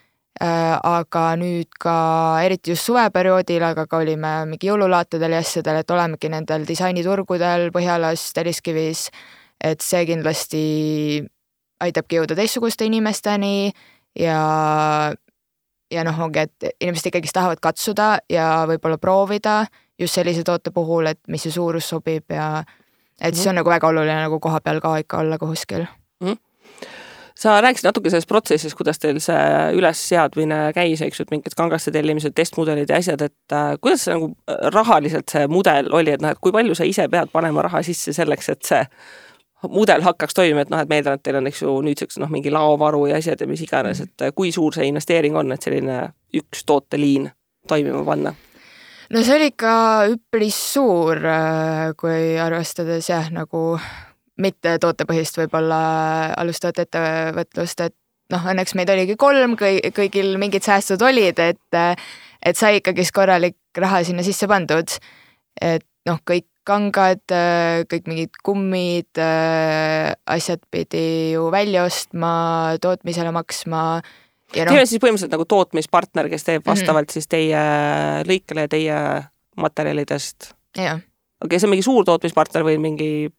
aga 0.85 1.23
nüüd 1.37 1.67
ka 1.81 1.95
eriti 2.45 2.71
just 2.71 2.87
suveperioodil, 2.87 3.62
aga 3.62 3.87
ka 3.87 3.97
olime 3.99 4.47
mingi 4.47 4.69
jõululaatadel 4.69 5.33
ja 5.35 5.38
asjadel, 5.38 5.81
et 5.81 5.91
olemegi 5.91 6.29
nendel 6.29 6.67
disainiturgudel 6.67 7.71
Põhjalas, 7.75 8.33
Telliskivis, 8.33 9.11
et 9.61 9.81
see 9.81 10.07
kindlasti 10.07 11.25
aitabki 11.81 12.17
jõuda 12.17 12.37
teistsuguste 12.37 12.85
inimesteni 12.85 13.73
ja 14.19 15.12
ja 15.91 16.05
noh, 16.05 16.21
ongi, 16.21 16.38
et 16.38 16.75
inimesed 16.81 17.07
ikkagist 17.07 17.35
tahavad 17.35 17.61
katsuda 17.61 18.19
ja 18.29 18.67
võib-olla 18.69 18.99
proovida 18.99 19.67
just 19.99 20.14
sellise 20.14 20.45
toote 20.45 20.71
puhul, 20.71 21.07
et 21.07 21.21
mis 21.28 21.43
see 21.43 21.52
suurus 21.55 21.88
sobib 21.88 22.31
ja 22.31 22.64
et 23.21 23.35
siis 23.35 23.47
mhm. 23.47 23.50
on 23.50 23.61
nagu 23.62 23.71
väga 23.71 23.88
oluline 23.88 24.21
nagu 24.25 24.40
koha 24.40 24.61
peal 24.61 24.81
ka 24.81 24.97
ikka 25.02 25.25
olla 25.25 25.38
kuskil 25.38 25.87
mm. 26.21 26.28
-hmm 26.28 26.37
sa 27.38 27.61
rääkisid 27.61 27.87
natuke 27.87 28.11
sellest 28.11 28.28
protsessist, 28.28 28.75
kuidas 28.76 28.99
teil 28.99 29.21
see 29.23 29.43
ülesseadmine 29.78 30.73
käis, 30.75 31.02
eks 31.02 31.21
ju, 31.21 31.26
et 31.26 31.31
mingid 31.31 31.55
kangaste 31.57 31.93
tellimised, 31.95 32.35
testmudelid 32.35 32.90
ja 32.90 32.99
asjad, 32.99 33.23
et 33.23 33.55
äh, 33.55 33.76
kuidas 33.81 34.05
see 34.05 34.17
nagu 34.17 34.33
äh, 34.50 34.57
rahaliselt 34.75 35.31
see 35.31 35.47
mudel 35.47 35.93
oli, 35.95 36.17
et 36.17 36.25
noh, 36.25 36.35
et 36.35 36.43
kui 36.43 36.55
palju 36.55 36.75
sa 36.75 36.88
ise 36.88 37.07
pead 37.12 37.31
panema 37.33 37.62
raha 37.69 37.83
sisse 37.87 38.12
selleks, 38.17 38.50
et 38.55 38.62
see 38.67 38.83
mudel 39.71 40.02
hakkaks 40.02 40.35
toimima, 40.35 40.67
et 40.67 40.75
noh, 40.75 40.83
et 40.83 40.90
ma 40.90 40.99
eeldan, 40.99 41.19
et 41.19 41.26
teil 41.28 41.38
on, 41.38 41.47
eks 41.50 41.62
ju, 41.62 41.76
nüüdseks 41.87 42.19
noh, 42.23 42.31
mingi 42.35 42.50
laovaru 42.55 43.07
ja 43.12 43.23
asjad 43.23 43.47
ja 43.47 43.50
mis 43.50 43.62
iganes, 43.62 44.02
et 44.02 44.26
äh, 44.26 44.35
kui 44.35 44.50
suur 44.55 44.75
see 44.75 44.90
investeering 44.90 45.38
on, 45.38 45.55
et 45.55 45.62
selline 45.62 46.00
üks 46.35 46.67
tooteliin 46.67 47.31
toimima 47.71 48.02
panna? 48.07 48.35
No 49.15 49.23
see 49.25 49.37
oli 49.38 49.49
ikka 49.53 49.73
üpris 50.12 50.59
suur, 50.75 51.21
äh, 51.25 51.93
kui 51.99 52.37
arvestades 52.41 53.09
jah, 53.09 53.31
nagu 53.33 53.79
mitte 54.38 54.77
tootepõhist 54.83 55.41
võib-olla 55.41 55.81
alustavat 56.38 56.85
ettevõtlust, 56.85 57.81
et 57.88 57.97
noh, 58.33 58.45
õnneks 58.53 58.77
meid 58.79 58.93
oligi 58.93 59.17
kolm, 59.19 59.57
kõigil 59.59 60.37
mingid 60.41 60.67
säästud 60.67 61.03
olid, 61.03 61.41
et 61.41 61.81
et 62.38 62.55
sai 62.55 62.79
ikkagist 62.79 63.11
korralik 63.17 63.57
raha 63.75 64.05
sinna 64.07 64.23
sisse 64.23 64.47
pandud. 64.47 64.93
et 65.61 65.85
noh, 66.07 66.21
kõik 66.23 66.47
kangad, 66.69 67.25
kõik 67.91 68.07
mingid 68.07 68.37
kummid, 68.45 69.19
asjad 69.19 70.61
pidi 70.71 71.33
ju 71.33 71.49
välja 71.50 71.87
ostma, 71.88 72.77
tootmisele 72.81 73.33
maksma 73.33 74.03
ja 74.57 74.64
noh. 74.64 74.73
Teil 74.73 74.85
on 74.85 74.90
siis 74.90 75.02
põhimõtteliselt 75.02 75.35
nagu 75.35 75.47
tootmispartner, 75.49 76.28
kes 76.33 76.47
teeb 76.47 76.62
mhm. 76.62 76.71
vastavalt 76.71 77.09
mm 77.09 77.11
-hmm. 77.11 77.12
siis 77.12 77.28
teie 77.28 77.64
lõikele 78.28 78.67
ja 78.67 78.69
teie 78.69 78.99
materjalidest? 79.57 80.52
jah. 80.76 80.97
okei 80.97 81.45
okay,, 81.45 81.59
see 81.59 81.67
on 81.67 81.75
mingi 81.75 81.87
suur 81.87 82.05
tootmispartner 82.05 82.64
või 82.64 82.78
mingi 82.78 83.31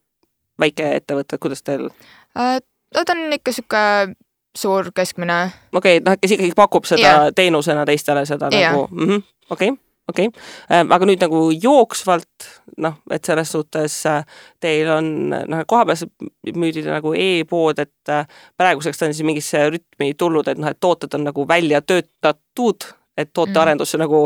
väike 0.59 0.95
ettevõte, 1.01 1.37
kuidas 1.37 1.63
teil 1.63 1.89
uh,? 1.89 2.57
no 2.95 3.05
ta 3.05 3.15
on 3.15 3.33
ikka 3.33 3.51
sihuke 3.51 4.15
suur 4.57 4.91
keskmine. 4.95 5.51
okei 5.73 5.97
okay,, 5.97 6.05
noh, 6.05 6.17
kes 6.21 6.31
ikkagi 6.31 6.55
pakub 6.55 6.85
seda 6.85 7.01
yeah. 7.01 7.29
teenusena 7.35 7.85
teistele 7.85 8.25
seda 8.25 8.49
yeah. 8.53 8.73
nagu 8.73 8.87
-hmm., 8.91 9.23
okei 9.49 9.73
okei 10.09 10.29
okay., 10.29 10.43
ähm, 10.73 10.91
aga 10.95 11.07
nüüd 11.07 11.23
nagu 11.23 11.41
jooksvalt 11.53 12.47
noh, 12.83 12.99
et 13.11 13.25
selles 13.25 13.51
suhtes 13.55 13.97
äh, 14.09 14.21
teil 14.61 14.89
on 14.93 15.09
noh, 15.31 15.63
kohapealsed 15.67 16.11
müüdid 16.55 16.87
nagu 16.89 17.13
e-pood, 17.17 17.81
et 17.81 18.13
äh, 18.13 18.27
praeguseks 18.59 19.03
on 19.05 19.13
siis 19.15 19.27
mingisse 19.27 19.65
rütmi 19.75 20.13
tulnud, 20.19 20.47
et 20.51 20.61
noh, 20.61 20.71
et 20.71 20.79
tooted 20.81 21.13
on 21.17 21.27
nagu 21.29 21.47
välja 21.47 21.81
töötatud, 21.81 22.87
et 23.17 23.33
tootearendusse 23.33 23.97
mm. 23.97 24.05
nagu 24.07 24.23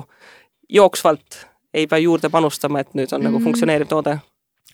jooksvalt 0.74 1.44
ei 1.74 1.88
pea 1.90 2.04
juurde 2.04 2.30
panustama, 2.30 2.84
et 2.84 2.94
nüüd 2.94 3.12
on 3.12 3.22
mm. 3.22 3.30
nagu 3.30 3.44
funktsioneeriv 3.44 3.90
toode? 3.92 4.18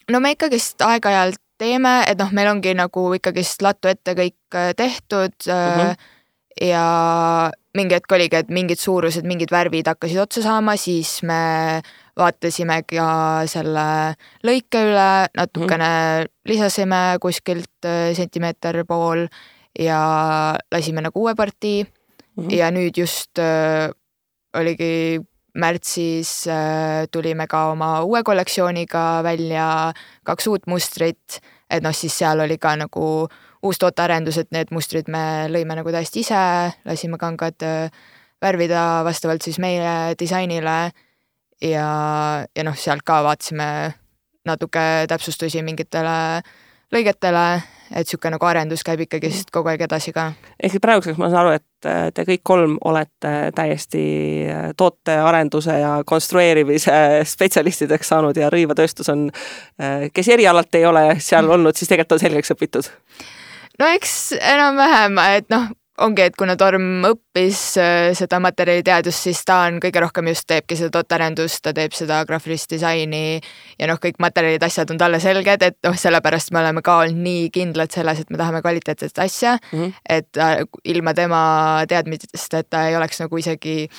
no 0.09 0.19
me 0.23 0.33
ikkagist 0.35 0.81
aeg-ajalt 0.81 1.41
teeme, 1.59 1.99
et 2.07 2.19
noh, 2.19 2.31
meil 2.35 2.49
ongi 2.51 2.73
nagu 2.77 3.09
ikkagist 3.17 3.61
lattu 3.65 3.91
ette 3.91 4.15
kõik 4.17 4.55
äh, 4.55 4.71
tehtud 4.77 5.35
mm. 5.47 5.75
-hmm 5.81 6.15
ja 6.57 7.51
mingi 7.77 7.95
hetk 7.95 8.15
oligi, 8.15 8.39
et 8.39 8.49
mingid 8.53 8.81
suurused, 8.81 9.27
mingid 9.27 9.51
värvid 9.53 9.89
hakkasid 9.91 10.21
otsa 10.23 10.43
saama, 10.45 10.75
siis 10.79 11.19
me 11.27 11.81
vaatasime 12.19 12.81
ka 12.89 13.09
selle 13.49 13.85
lõike 14.47 14.83
üle, 14.89 15.11
natukene 15.37 15.91
mm. 15.93 16.33
lisasime 16.49 17.01
kuskilt 17.23 17.87
äh, 17.87 18.11
sentimeeter 18.17 18.81
pool 18.89 19.27
ja 19.79 20.01
lasime 20.73 21.05
nagu 21.05 21.23
uue 21.23 21.35
partii 21.37 21.83
mm. 21.85 21.91
-hmm. 22.43 22.55
ja 22.57 22.71
nüüd 22.75 22.97
just 22.97 23.39
äh, 23.39 23.91
oligi 24.53 25.21
märtsis 25.55 26.47
äh, 26.47 27.05
tulime 27.11 27.47
ka 27.47 27.69
oma 27.71 28.01
uue 28.03 28.23
kollektsiooniga 28.23 29.23
välja, 29.23 29.93
kaks 30.23 30.47
uut 30.47 30.67
mustrit, 30.67 31.39
et 31.69 31.83
noh, 31.83 31.93
siis 31.93 32.17
seal 32.17 32.39
oli 32.39 32.57
ka 32.57 32.75
nagu 32.75 33.27
äh, 33.29 33.48
uus 33.63 33.79
tootearendus, 33.79 34.37
et 34.39 34.51
need 34.55 34.71
mustrid 34.71 35.09
me 35.11 35.47
lõime 35.51 35.75
nagu 35.79 35.91
täiesti 35.91 36.23
ise, 36.23 36.43
lasime 36.87 37.19
kangad 37.19 37.65
äh, 37.65 37.91
värvida 38.41 39.03
vastavalt 39.07 39.43
siis 39.43 39.59
meie 39.59 40.15
disainile 40.19 40.77
ja, 41.61 41.89
ja 42.55 42.63
noh, 42.63 42.77
sealt 42.77 43.03
ka 43.05 43.19
vaatasime 43.25 43.67
natuke 44.47 44.85
täpsustusi 45.11 45.61
mingitele 45.65 46.41
lõigetele, 46.89 47.43
et 47.89 48.07
niisugune 48.07 48.37
nagu 48.37 48.47
arendus 48.49 48.81
käib 48.85 49.03
ikkagist 49.03 49.51
kogu 49.53 49.69
aeg 49.69 49.83
edasi 49.85 50.13
ka. 50.15 50.29
ehk 50.55 50.77
et 50.77 50.81
praeguseks 50.81 51.19
ma 51.19 51.27
saan 51.29 51.41
aru, 51.41 51.57
et 51.59 51.89
äh, 51.89 52.07
te 52.15 52.23
kõik 52.29 52.45
kolm 52.47 52.77
olete 52.87 53.33
täiesti 53.57 54.03
äh, 54.47 54.69
tootearenduse 54.77 55.75
ja 55.81 55.91
konstrueerimise 56.07 57.25
spetsialistideks 57.27 58.15
saanud 58.15 58.39
ja 58.39 58.47
rõivatööstus 58.53 59.11
on, 59.11 59.27
kes 60.13 60.31
erialalt 60.31 60.79
ei 60.79 60.87
ole 60.87 61.03
seal 61.19 61.49
olnud, 61.57 61.75
siis 61.75 61.91
tegelikult 61.91 62.17
on 62.17 62.23
selgeks 62.23 62.55
õpitud 62.55 62.89
no 63.79 63.91
eks 63.95 64.15
enam-vähem, 64.39 65.19
et 65.37 65.49
noh, 65.53 65.69
ongi, 66.03 66.23
et 66.29 66.35
kuna 66.39 66.55
Torm 66.59 67.03
õppis 67.09 67.59
äh, 67.81 68.09
seda 68.17 68.39
materjaliteadust, 68.43 69.27
siis 69.27 69.41
ta 69.47 69.61
on 69.67 69.79
kõige 69.83 70.01
rohkem 70.03 70.29
just 70.31 70.47
teebki 70.49 70.77
seda 70.79 70.93
tootearendust, 70.95 71.61
ta 71.65 71.73
teeb 71.75 71.95
seda 71.97 72.21
graafilist 72.29 72.71
disaini 72.71 73.39
ja 73.79 73.89
noh, 73.89 73.99
kõik 74.01 74.19
materjalid, 74.23 74.63
asjad 74.65 74.91
on 74.93 75.01
talle 75.01 75.21
selged, 75.23 75.65
et 75.65 75.77
noh, 75.85 75.97
sellepärast 75.99 76.53
me 76.55 76.63
oleme 76.63 76.83
ka 76.85 76.99
olnud 77.03 77.23
nii 77.25 77.47
kindlad 77.55 77.93
selles, 77.95 78.23
et 78.23 78.31
me 78.31 78.39
tahame 78.39 78.63
kvaliteetset 78.65 79.23
asja 79.25 79.57
mm, 79.59 79.79
-hmm. 79.79 79.93
et 80.09 80.37
äh, 80.37 80.57
ilma 80.83 81.13
tema 81.13 81.41
teadmisteta 81.87 82.87
ei 82.87 82.95
oleks 82.95 83.19
nagu 83.19 83.37
isegi 83.37 83.89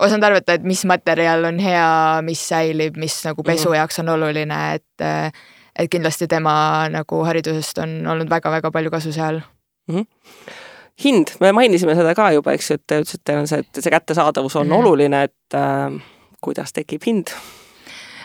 osanud 0.00 0.24
arvata, 0.24 0.56
et 0.56 0.64
mis 0.64 0.84
materjal 0.84 1.44
on 1.44 1.58
hea, 1.60 2.20
mis 2.24 2.48
säilib, 2.48 2.96
mis 2.96 3.24
nagu 3.24 3.42
pesu 3.42 3.68
mm 3.68 3.72
-hmm. 3.72 3.76
jaoks 3.76 3.98
on 3.98 4.08
oluline, 4.08 4.74
et 4.74 5.00
äh, 5.00 5.32
et 5.80 5.90
kindlasti 5.92 6.28
tema 6.28 6.88
nagu 6.92 7.22
haridusest 7.24 7.78
on 7.84 8.00
olnud 8.12 8.30
väga-väga 8.30 8.72
palju 8.74 8.90
kasu 8.92 9.12
seal 9.16 9.40
mm. 9.40 9.96
-hmm 9.96 10.66
hind, 11.04 11.32
me 11.40 11.52
mainisime 11.56 11.94
seda 11.96 12.12
ka 12.14 12.30
juba, 12.34 12.52
eks 12.52 12.70
ju, 12.70 12.76
et 12.76 12.84
te 12.86 13.00
ütlesite, 13.00 13.38
on 13.40 13.48
see, 13.48 13.64
et 13.64 13.80
see 13.80 13.92
kättesaadavus 13.92 14.56
on 14.56 14.66
mm 14.66 14.72
-hmm. 14.72 14.78
oluline, 14.78 15.22
et 15.22 15.54
äh, 15.54 16.02
kuidas 16.40 16.72
tekib 16.72 17.06
hind? 17.06 17.32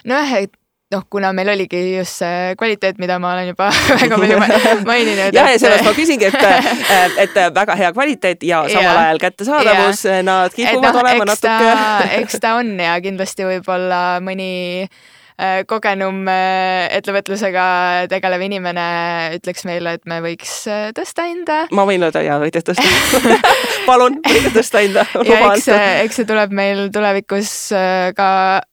nojah, 0.03 0.33
et 0.33 0.51
noh, 0.91 1.03
kuna 1.09 1.33
meil 1.33 1.49
oligi 1.49 1.97
just 1.97 2.19
see 2.19 2.55
kvaliteet, 2.57 2.97
mida 2.97 3.19
ma 3.19 3.33
olen 3.33 3.47
juba 3.47 3.71
väga 4.01 4.17
palju 4.17 4.39
maininud. 4.85 5.33
ja, 5.33 5.49
ja 5.51 5.59
sellest 5.59 5.85
ma 5.85 5.93
küsingi, 5.93 6.25
et, 6.25 6.35
et 7.17 7.55
väga 7.55 7.75
hea 7.75 7.93
kvaliteet 7.93 8.43
ja 8.43 8.63
samal 8.69 8.83
ja, 8.83 8.99
ajal 8.99 9.19
kättesaadavus, 9.19 10.05
nad 10.23 10.53
kipuvad 10.53 10.93
no, 10.93 10.99
olema 10.99 11.25
natuke. 11.25 11.73
eks 12.19 12.39
ta 12.41 12.55
on 12.55 12.79
ja 12.79 13.01
kindlasti 13.01 13.47
võib-olla 13.47 14.19
mõni 14.19 14.87
Äh, 14.89 14.89
kogenum 15.67 16.21
äh, 16.31 16.87
ettevõtlusega 16.95 17.65
tegelev 18.11 18.45
inimene 18.45 18.85
ütleks 19.35 19.65
meile, 19.67 19.97
et 19.97 20.05
me 20.07 20.21
võiks 20.23 20.53
äh, 20.71 20.85
tõsta 20.95 21.25
hinda. 21.27 21.57
ma 21.75 21.83
võin 21.87 22.05
öelda 22.07 22.21
ja 22.23 22.37
võite 22.39 22.61
tõsta 22.63 22.85
palun, 23.89 24.15
võite 24.23 24.53
tõsta 24.55 24.83
hinda. 24.85 25.03
ja 25.27 25.41
eks, 25.49 25.67
eks 26.05 26.21
see 26.21 26.29
tuleb 26.29 26.55
meil 26.55 26.85
tulevikus 26.95 27.51
ka 28.15 28.29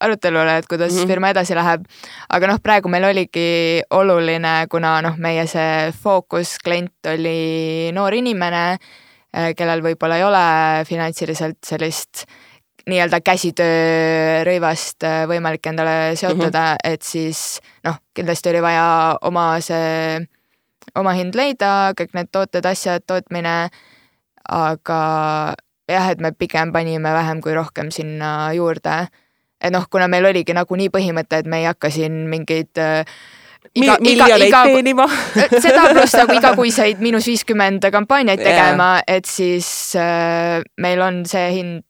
arutelule, 0.06 0.60
et 0.60 0.70
kuidas 0.70 0.92
mm 0.92 1.02
-hmm. 1.02 1.10
firma 1.10 1.32
edasi 1.34 1.58
läheb. 1.58 1.88
aga 2.30 2.52
noh, 2.52 2.62
praegu 2.62 2.88
meil 2.88 3.08
oligi 3.10 3.82
oluline, 3.90 4.66
kuna 4.70 5.00
noh, 5.02 5.18
meie 5.18 5.46
see 5.50 5.90
fookusklient 6.02 7.10
oli 7.10 7.90
noor 7.92 8.14
inimene, 8.14 8.78
kellel 9.32 9.82
võib-olla 9.82 10.16
ei 10.16 10.24
ole 10.24 10.46
finantsiliselt 10.86 11.58
sellist 11.64 12.26
äh, 12.28 12.51
nii-öelda 12.90 13.20
käsitöörõivast 13.22 15.06
äh, 15.06 15.22
võimalik 15.30 15.66
endale 15.70 16.16
seotada 16.18 16.60
mm, 16.60 16.76
-hmm. 16.76 16.92
et 16.94 17.02
siis 17.02 17.60
noh, 17.84 17.98
kindlasti 18.14 18.50
oli 18.50 18.62
vaja 18.62 19.18
oma 19.22 19.60
see, 19.60 20.18
oma 20.98 21.12
hind 21.18 21.34
leida, 21.38 21.92
kõik 21.98 22.14
need 22.14 22.32
tooted, 22.32 22.66
asjad, 22.66 23.04
tootmine, 23.06 23.70
aga 24.48 25.02
jah, 25.88 26.10
et 26.10 26.20
me 26.20 26.32
pigem 26.32 26.72
panime 26.72 27.12
vähem 27.12 27.40
kui 27.40 27.54
rohkem 27.54 27.90
sinna 27.90 28.52
juurde. 28.52 29.06
et 29.62 29.70
noh, 29.70 29.84
kuna 29.90 30.08
meil 30.08 30.24
oligi 30.26 30.52
nagunii 30.52 30.88
põhimõte, 30.90 31.38
et 31.38 31.46
me 31.46 31.60
ei 31.60 31.64
hakka 31.70 31.90
siin 31.90 32.26
mingeid 32.28 32.78
äh, 32.82 33.06
iga, 33.74 33.96
miljoneid 34.00 34.48
iga, 34.48 34.64
teenima 34.66 35.06
seda 35.62 35.84
pluss 35.92 36.16
nagu 36.18 36.34
igakuiseid 36.34 36.98
miinus 37.04 37.28
viiskümmend 37.30 37.86
kampaaniaid 37.94 38.42
tegema 38.42 38.96
yeah., 38.98 39.18
et 39.18 39.30
siis 39.30 39.94
äh, 39.94 40.64
meil 40.82 41.00
on 41.00 41.22
see 41.30 41.46
hind 41.60 41.86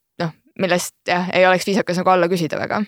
millest 0.60 0.94
jah, 1.08 1.28
ei 1.32 1.46
oleks 1.46 1.66
viisakas 1.66 1.98
nagu 2.00 2.10
alla 2.12 2.28
küsida 2.28 2.58
väga. 2.60 2.82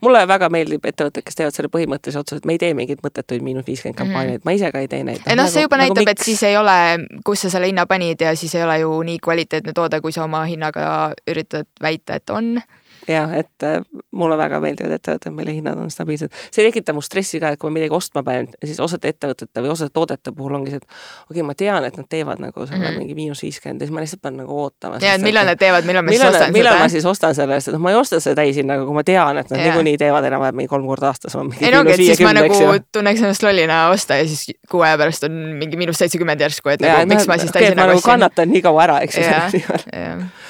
mulle 0.00 0.22
väga 0.28 0.48
meeldib 0.52 0.84
ettevõtted, 0.86 1.24
kes 1.26 1.38
teevad 1.38 1.56
selle 1.56 1.70
põhimõttelise 1.72 2.20
otsuse, 2.20 2.40
et 2.42 2.48
me 2.48 2.54
ei 2.56 2.62
tee 2.62 2.74
mingeid 2.74 3.02
mõttetuid 3.04 3.42
miinus 3.42 3.66
viiskümmend 3.66 3.98
kampaaniaid 3.98 4.38
mm, 4.38 4.42
-hmm. 4.42 4.50
ma 4.50 4.56
ise 4.58 4.72
ka 4.72 4.84
ei 4.84 4.88
tee 4.88 5.02
neid. 5.04 5.22
ei 5.26 5.38
noh, 5.38 5.48
see 5.50 5.64
juba 5.66 5.80
nagu, 5.80 5.94
näitab 5.94 6.04
nagu, 6.06 6.16
et 6.16 6.24
siis 6.24 6.42
ei 6.46 6.56
ole, 6.56 6.76
kus 7.24 7.46
sa 7.46 7.50
selle 7.50 7.70
hinna 7.70 7.86
panid 7.86 8.20
ja 8.20 8.34
siis 8.36 8.54
ei 8.54 8.62
ole 8.62 8.78
ju 8.84 9.02
nii 9.10 9.18
kvaliteetne 9.18 9.72
toode, 9.72 10.00
kui 10.00 10.12
sa 10.12 10.24
oma 10.24 10.44
hinnaga 10.44 11.12
üritad 11.30 11.66
väita, 11.82 12.20
et 12.20 12.30
on 12.30 12.60
jah, 13.08 13.32
et 13.36 13.64
äh, 13.64 13.80
mulle 14.12 14.36
väga 14.38 14.60
meeldivad 14.62 14.92
ettevõtted, 14.96 15.32
mille 15.34 15.54
hinnad 15.54 15.78
on 15.80 15.90
stabiilsed. 15.92 16.32
see 16.50 16.62
ei 16.64 16.70
tekita 16.70 16.92
mu 16.96 17.02
stressi 17.04 17.40
ka, 17.40 17.54
et 17.54 17.60
kui 17.60 17.70
ma 17.70 17.78
midagi 17.78 17.94
ostma 17.96 18.22
pean, 18.26 18.48
siis 18.64 18.80
osade 18.82 19.10
ettevõtete 19.12 19.64
või 19.64 19.72
osade 19.72 19.92
toodete 19.94 20.32
puhul 20.36 20.58
ongi 20.58 20.74
see, 20.74 20.82
et 20.82 20.86
okei 20.86 21.40
okay,, 21.40 21.46
ma 21.46 21.56
tean, 21.58 21.86
et 21.88 21.96
nad 21.96 22.08
teevad 22.10 22.42
nagu 22.42 22.66
selle 22.66 22.78
mm 22.78 22.86
-hmm. 22.86 22.98
mingi 22.98 23.16
miinus 23.18 23.42
viiskümmend 23.42 23.80
ja 23.80 23.88
siis 23.88 23.94
ma 23.94 24.04
lihtsalt 24.04 24.22
pean 24.22 24.36
nagu 24.42 24.60
ootama. 24.64 25.00
ja, 25.00 25.14
et 25.14 25.24
millal 25.24 25.46
nad 25.46 25.58
teevad, 25.58 25.88
millal 25.88 26.04
ma 26.04 26.10
siis 26.10 26.20
millal, 26.20 26.34
ostan 26.34 26.52
millal 26.52 26.72
seda? 26.74 26.84
ma 26.84 26.88
siis 26.88 27.04
ostan 27.04 27.34
selle 27.34 27.54
eest, 27.54 27.68
et 27.68 27.74
noh, 27.74 27.80
ma 27.80 27.94
ei 27.94 27.96
osta 27.96 28.20
seda 28.20 28.42
täishinnaga, 28.42 28.84
kui 28.84 28.94
ma 28.94 29.04
tean, 29.04 29.38
et 29.38 29.50
nad 29.50 29.64
niikuinii 29.64 29.96
teevad 29.98 30.24
enam-vähem 30.24 30.60
mingi 30.60 30.68
kolm 30.68 30.86
korda 30.86 31.12
aastas. 31.12 31.34
ei 31.34 31.70
no 31.70 31.80
ongi, 31.80 31.96
et 31.96 32.04
siis 32.04 32.20
ma 32.20 32.34
nagu 32.36 32.60
tunneks 32.92 33.22
ennast 33.22 33.42
lollina 33.42 33.88
osta 33.88 34.20
ja 34.20 34.28
siis 34.28 34.56
kuu 34.70 34.84
aja 34.84 34.98
pärast 34.98 35.24
on 35.24 35.32
mingi 35.32 35.76
miinus 35.76 35.98
seitsekümmend 35.98 36.40
järsku, 36.40 36.68
et 36.68 36.80
nagu, 36.80 37.06
miks 37.06 37.26
ma 37.26 37.38
siis 37.38 37.52
täishinnaga 37.52 37.94
nagu 37.94 37.98
ostsin. 37.98 38.10
kannatan 38.10 38.48
nii 38.52 38.62
kaua 38.62 38.82
ära, 38.88 39.00
eks 39.00 39.16
ju 39.16 39.24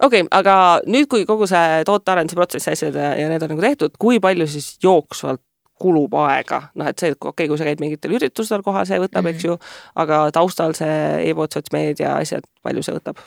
okei 0.00 0.24
okay,, 0.24 0.28
aga 0.40 0.56
nüüd, 0.86 1.08
kui 1.10 1.26
kogu 1.28 1.48
see 1.50 1.84
tootearenduse 1.88 2.38
protsessi 2.38 2.74
asjad 2.74 2.96
ja, 2.96 3.28
need 3.30 3.44
on 3.46 3.54
nagu 3.54 3.64
tehtud, 3.64 3.96
kui 4.00 4.20
palju 4.22 4.48
siis 4.50 4.74
jooksvalt 4.82 5.42
kulub 5.80 6.14
aega, 6.20 6.66
noh, 6.76 6.88
et 6.90 7.00
see, 7.00 7.14
okei 7.16 7.30
okay,, 7.32 7.48
kui 7.48 7.58
sa 7.58 7.66
käid 7.68 7.80
mingitel 7.80 8.12
üritustel 8.18 8.64
kohal, 8.64 8.84
see 8.88 9.00
võtab 9.00 9.24
mm, 9.24 9.30
-hmm. 9.30 9.36
eks 9.40 9.46
ju, 9.48 9.58
aga 10.02 10.22
taustal 10.36 10.76
see 10.76 11.30
e-pood, 11.30 11.52
sotsmeedia 11.56 12.18
asjad, 12.20 12.44
palju 12.62 12.84
see 12.84 12.96
võtab? 12.98 13.22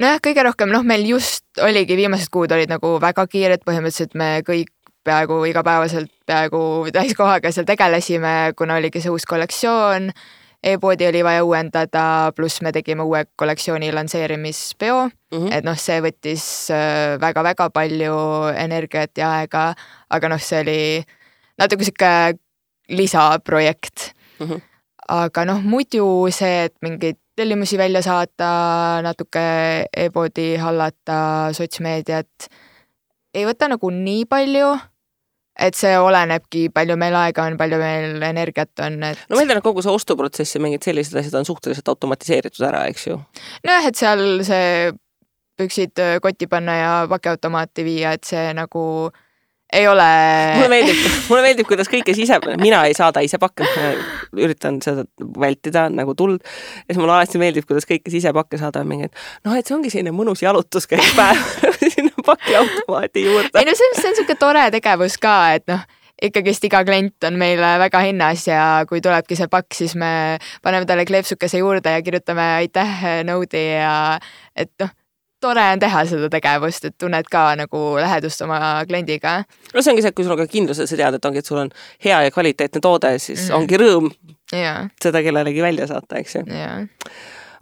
nojah, 0.00 0.20
kõige 0.24 0.44
rohkem, 0.46 0.72
noh, 0.72 0.84
meil 0.86 1.04
just 1.06 1.44
oligi, 1.60 1.96
viimased 1.96 2.32
kuud 2.32 2.52
olid 2.52 2.72
nagu 2.72 2.96
väga 3.00 3.26
kiired, 3.30 3.64
põhimõtteliselt 3.68 4.16
me 4.18 4.30
kõik 4.46 4.72
peaaegu 5.04 5.42
igapäevaselt, 5.50 6.10
peaaegu 6.26 6.62
täiskohaga 6.94 7.52
seal 7.52 7.66
tegelesime, 7.68 8.54
kuna 8.56 8.78
oligi 8.80 9.02
see 9.02 9.12
uus 9.12 9.26
kollektsioon 9.28 10.12
e-poodi 10.62 11.06
oli 11.06 11.22
vaja 11.24 11.44
uuendada, 11.44 12.32
pluss 12.36 12.62
me 12.62 12.72
tegime 12.72 13.02
uue 13.02 13.24
kollektsiooni 13.36 13.92
lansseerimispeo 13.92 15.06
mm, 15.08 15.38
-hmm. 15.38 15.52
et 15.52 15.64
noh, 15.64 15.78
see 15.78 16.00
võttis 16.00 16.44
väga-väga 17.20 17.66
äh, 17.66 17.72
palju 17.72 18.18
energiat 18.56 19.18
ja 19.18 19.32
aega, 19.40 19.74
aga 20.10 20.28
noh, 20.28 20.40
see 20.40 20.60
oli 20.60 20.82
natuke 21.58 21.84
sihuke 21.84 22.38
lisaprojekt 22.88 24.12
mm. 24.38 24.46
-hmm. 24.46 24.60
aga 25.08 25.44
noh, 25.44 25.62
muidu 25.62 26.30
see, 26.30 26.64
et 26.64 26.74
mingeid 26.82 27.18
tellimusi 27.36 27.78
välja 27.78 28.02
saata, 28.02 29.02
natuke 29.02 29.44
e-poodi 29.96 30.56
hallata, 30.56 31.50
sotsmeediat, 31.52 32.48
ei 33.34 33.46
võta 33.48 33.68
nagu 33.72 33.90
nii 33.90 34.24
palju 34.28 34.76
et 35.58 35.76
see 35.76 35.92
olenebki, 36.00 36.66
palju 36.74 36.96
meil 37.00 37.16
aega 37.18 37.46
on, 37.48 37.58
palju 37.60 37.78
meil 37.80 38.22
energiat 38.24 38.84
on, 38.84 39.00
et. 39.10 39.24
no 39.28 39.36
ma 39.36 39.44
eeldan, 39.44 39.60
et 39.60 39.66
kogu 39.66 39.84
see 39.84 39.92
ostuprotsess 39.92 40.56
ja 40.56 40.62
mingid 40.64 40.84
sellised 40.86 41.18
asjad 41.20 41.36
on 41.40 41.48
suhteliselt 41.48 41.88
automatiseeritud 41.92 42.64
ära, 42.68 42.86
eks 42.92 43.08
ju? 43.10 43.18
nojah, 43.66 43.90
et 43.90 44.00
seal 44.00 44.24
see 44.48 44.92
püksid 45.60 46.00
kotti 46.24 46.48
panna 46.50 46.78
ja 46.78 46.94
pakiautomaati 47.10 47.84
viia, 47.84 48.14
et 48.16 48.24
see 48.24 48.48
nagu 48.56 48.84
ei 49.72 49.88
ole. 49.88 50.06
mulle 50.56 50.68
meeldib, 50.68 50.98
mulle 51.30 51.42
meeldib, 51.46 51.66
kuidas 51.68 51.88
kõike 51.90 52.12
ise, 52.16 52.38
mina 52.60 52.82
ei 52.88 52.96
saada 52.96 53.22
ise 53.24 53.40
pakke, 53.40 53.66
üritan 54.36 54.80
seda 54.84 55.06
vältida 55.40 55.86
nagu 55.92 56.14
tuld. 56.18 56.42
ja 56.42 56.92
siis 56.92 57.00
mulle 57.00 57.16
alati 57.16 57.40
meeldib, 57.40 57.66
kuidas 57.68 57.88
kõik, 57.88 58.04
kes 58.06 58.18
ise 58.20 58.34
pakke 58.36 58.60
saadavad, 58.60 58.88
mingi, 58.88 59.08
et 59.08 59.48
noh, 59.48 59.56
et 59.56 59.68
see 59.68 59.76
ongi 59.76 59.92
selline 59.92 60.12
mõnus 60.16 60.44
jalutuskäik 60.44 61.14
päev 61.16 61.40
sinna 61.56 61.72
pakiautomaadi 62.26 63.26
juurde. 63.26 63.58
ei 63.58 63.68
no 63.68 63.74
see, 63.78 63.90
see 63.98 64.08
on 64.08 64.16
niisugune 64.16 64.38
tore 64.40 64.68
tegevus 64.74 65.18
ka, 65.22 65.36
et 65.58 65.68
noh 65.70 65.84
ikkagist 66.22 66.64
iga 66.68 66.84
klient 66.86 67.26
on 67.26 67.34
meile 67.38 67.74
väga 67.82 68.02
hinnas 68.06 68.46
ja 68.46 68.64
kui 68.88 69.00
tulebki 69.02 69.34
see 69.38 69.50
pakk, 69.50 69.74
siis 69.74 69.96
me 69.98 70.38
paneme 70.62 70.86
talle 70.86 71.06
kleepsukese 71.08 71.58
juurde 71.58 71.96
ja 71.96 72.02
kirjutame 72.02 72.44
aitäh 72.60 73.06
node'i 73.26 73.64
ja 73.74 73.94
et 74.54 74.70
noh 74.82 74.92
tore 75.42 75.64
on 75.74 75.82
teha 75.82 76.04
seda 76.06 76.28
tegevust, 76.30 76.86
et 76.86 76.96
tunned 77.00 77.26
ka 77.30 77.44
nagu 77.58 77.82
lähedust 77.98 78.44
oma 78.46 78.60
kliendiga. 78.88 79.42
no 79.74 79.82
see 79.82 79.94
ongi 79.94 80.04
see, 80.04 80.12
et 80.12 80.18
kui 80.18 80.26
sul 80.26 80.36
on 80.36 80.42
ka 80.42 80.48
kindlus, 80.50 80.78
et 80.82 80.90
sa 80.90 80.98
tead, 80.98 81.18
et 81.18 81.28
ongi, 81.28 81.42
et 81.42 81.50
sul 81.50 81.58
on 81.64 81.72
hea 82.04 82.22
ja 82.26 82.34
kvaliteetne 82.34 82.82
toode, 82.84 83.12
siis 83.22 83.48
mm. 83.48 83.56
ongi 83.58 83.80
rõõm 83.82 84.10
yeah. 84.54 84.86
seda 85.02 85.24
kellelegi 85.26 85.64
välja 85.64 85.90
saata, 85.90 86.22
eks 86.22 86.38
ju 86.38 86.44
yeah.. 86.46 86.86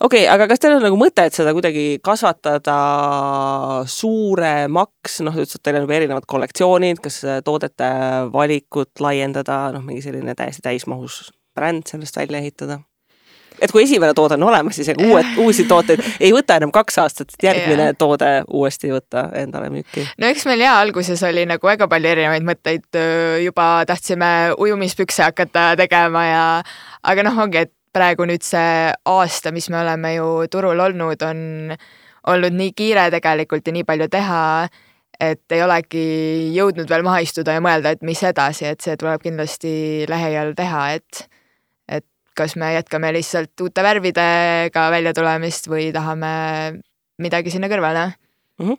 Okei 0.00 0.24
okay,, 0.24 0.28
aga 0.32 0.48
kas 0.50 0.62
teil 0.62 0.76
on 0.76 0.84
nagu 0.84 0.98
mõtet 1.00 1.36
seda 1.36 1.54
kuidagi 1.56 2.00
kasvatada 2.04 2.76
suuremaks, 3.90 5.20
noh, 5.26 5.36
ütlesid, 5.36 5.60
et 5.60 5.66
teil 5.68 5.80
on 5.80 5.86
juba 5.86 5.98
erinevad 5.98 6.28
kollektsioonid, 6.30 7.02
kas 7.04 7.22
toodete 7.46 7.90
valikut 8.32 9.02
laiendada, 9.04 9.66
noh, 9.76 9.84
mingi 9.84 10.04
selline 10.04 10.36
täiesti 10.38 10.64
täismahus 10.64 11.26
bränd 11.56 11.90
sellest 11.90 12.16
välja 12.16 12.40
ehitada? 12.40 12.80
et 13.60 13.72
kui 13.74 13.82
esimene 13.84 14.14
toode 14.16 14.38
on 14.38 14.46
olemas, 14.48 14.78
siis 14.78 14.88
uued, 14.94 15.34
uusi 15.42 15.66
tooteid. 15.68 16.00
Ei 16.22 16.30
võta 16.32 16.56
enam 16.56 16.70
kaks 16.72 16.96
aastat, 17.02 17.34
et 17.34 17.44
järgmine 17.44 17.90
toode 17.98 18.30
uuesti 18.56 18.88
võtta 18.88 19.26
endale 19.36 19.68
müüki. 19.74 20.06
no 20.16 20.30
eks 20.30 20.46
meil 20.48 20.64
jaa, 20.64 20.78
alguses 20.80 21.20
oli 21.28 21.44
nagu 21.50 21.68
väga 21.68 21.88
palju 21.90 22.12
erinevaid 22.14 22.46
mõtteid, 22.46 22.86
juba 23.44 23.66
tahtsime 23.90 24.54
ujumispükse 24.56 25.26
hakata 25.28 25.74
tegema 25.80 26.24
ja 26.24 26.46
aga 27.12 27.26
noh, 27.26 27.36
ongi, 27.44 27.66
et 27.66 27.74
praegu 27.92 28.26
nüüd 28.28 28.44
see 28.46 28.92
aasta, 29.08 29.52
mis 29.52 29.70
me 29.70 29.80
oleme 29.80 30.14
ju 30.14 30.28
turul 30.52 30.80
olnud, 30.80 31.22
on 31.26 31.74
olnud 32.30 32.56
nii 32.56 32.72
kiire 32.76 33.08
tegelikult 33.10 33.66
ja 33.66 33.74
nii 33.74 33.86
palju 33.88 34.08
teha, 34.12 34.42
et 35.20 35.52
ei 35.52 35.62
olegi 35.64 36.04
jõudnud 36.54 36.88
veel 36.88 37.04
maha 37.04 37.20
istuda 37.24 37.56
ja 37.56 37.64
mõelda, 37.64 37.92
et 37.92 38.06
mis 38.06 38.22
edasi, 38.24 38.68
et 38.70 38.80
see 38.80 38.96
tuleb 39.00 39.22
kindlasti 39.24 39.72
lähiajal 40.08 40.54
teha, 40.56 40.86
et 41.00 41.26
kas 42.40 42.56
me 42.56 42.72
jätkame 42.74 43.12
lihtsalt 43.12 43.60
uute 43.60 43.82
värvidega 43.84 44.86
väljatulemist 44.94 45.68
või 45.70 45.90
tahame 45.92 46.30
midagi 47.20 47.52
sinna 47.52 47.68
kõrvale 47.68 48.06
mm. 48.08 48.68
-hmm. 48.68 48.78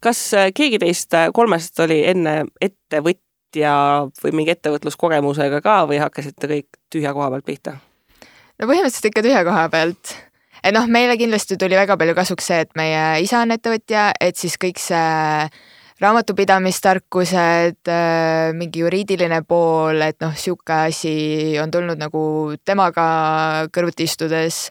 kas 0.00 0.20
äh, 0.34 0.52
keegi 0.54 0.78
teist 0.78 1.14
äh, 1.14 1.28
kolmest 1.34 1.80
oli 1.84 2.02
enne 2.08 2.44
ettevõtja 2.60 3.74
või 4.22 4.32
mingi 4.32 4.54
ettevõtluskogemusega 4.54 5.60
ka 5.60 5.76
või 5.90 6.00
hakkasite 6.00 6.52
kõik 6.54 6.80
tühja 6.92 7.12
koha 7.12 7.30
pealt 7.34 7.44
pihta? 7.44 7.76
No 8.60 8.68
põhimõtteliselt 8.68 9.10
ikka 9.10 9.24
tühja 9.26 9.44
koha 9.46 9.68
pealt. 9.72 10.14
et 10.62 10.74
noh, 10.74 10.88
meile 10.90 11.16
kindlasti 11.20 11.58
tuli 11.60 11.78
väga 11.78 11.96
palju 12.00 12.16
kasuks 12.16 12.50
see, 12.50 12.60
et 12.66 12.72
meie 12.78 13.02
isa 13.24 13.42
on 13.44 13.54
ettevõtja, 13.54 14.10
et 14.20 14.38
siis 14.40 14.56
kõik 14.60 14.80
see 14.82 15.48
raamatupidamistarkused, 16.00 17.88
äh, 17.88 18.50
mingi 18.56 18.82
juriidiline 18.82 19.40
pool, 19.48 20.02
et 20.04 20.18
noh, 20.20 20.34
sihuke 20.36 20.74
asi 20.90 21.56
on 21.62 21.72
tulnud 21.72 22.00
nagu 22.00 22.20
temaga 22.64 23.06
kõrvuti 23.72 24.04
istudes. 24.04 24.66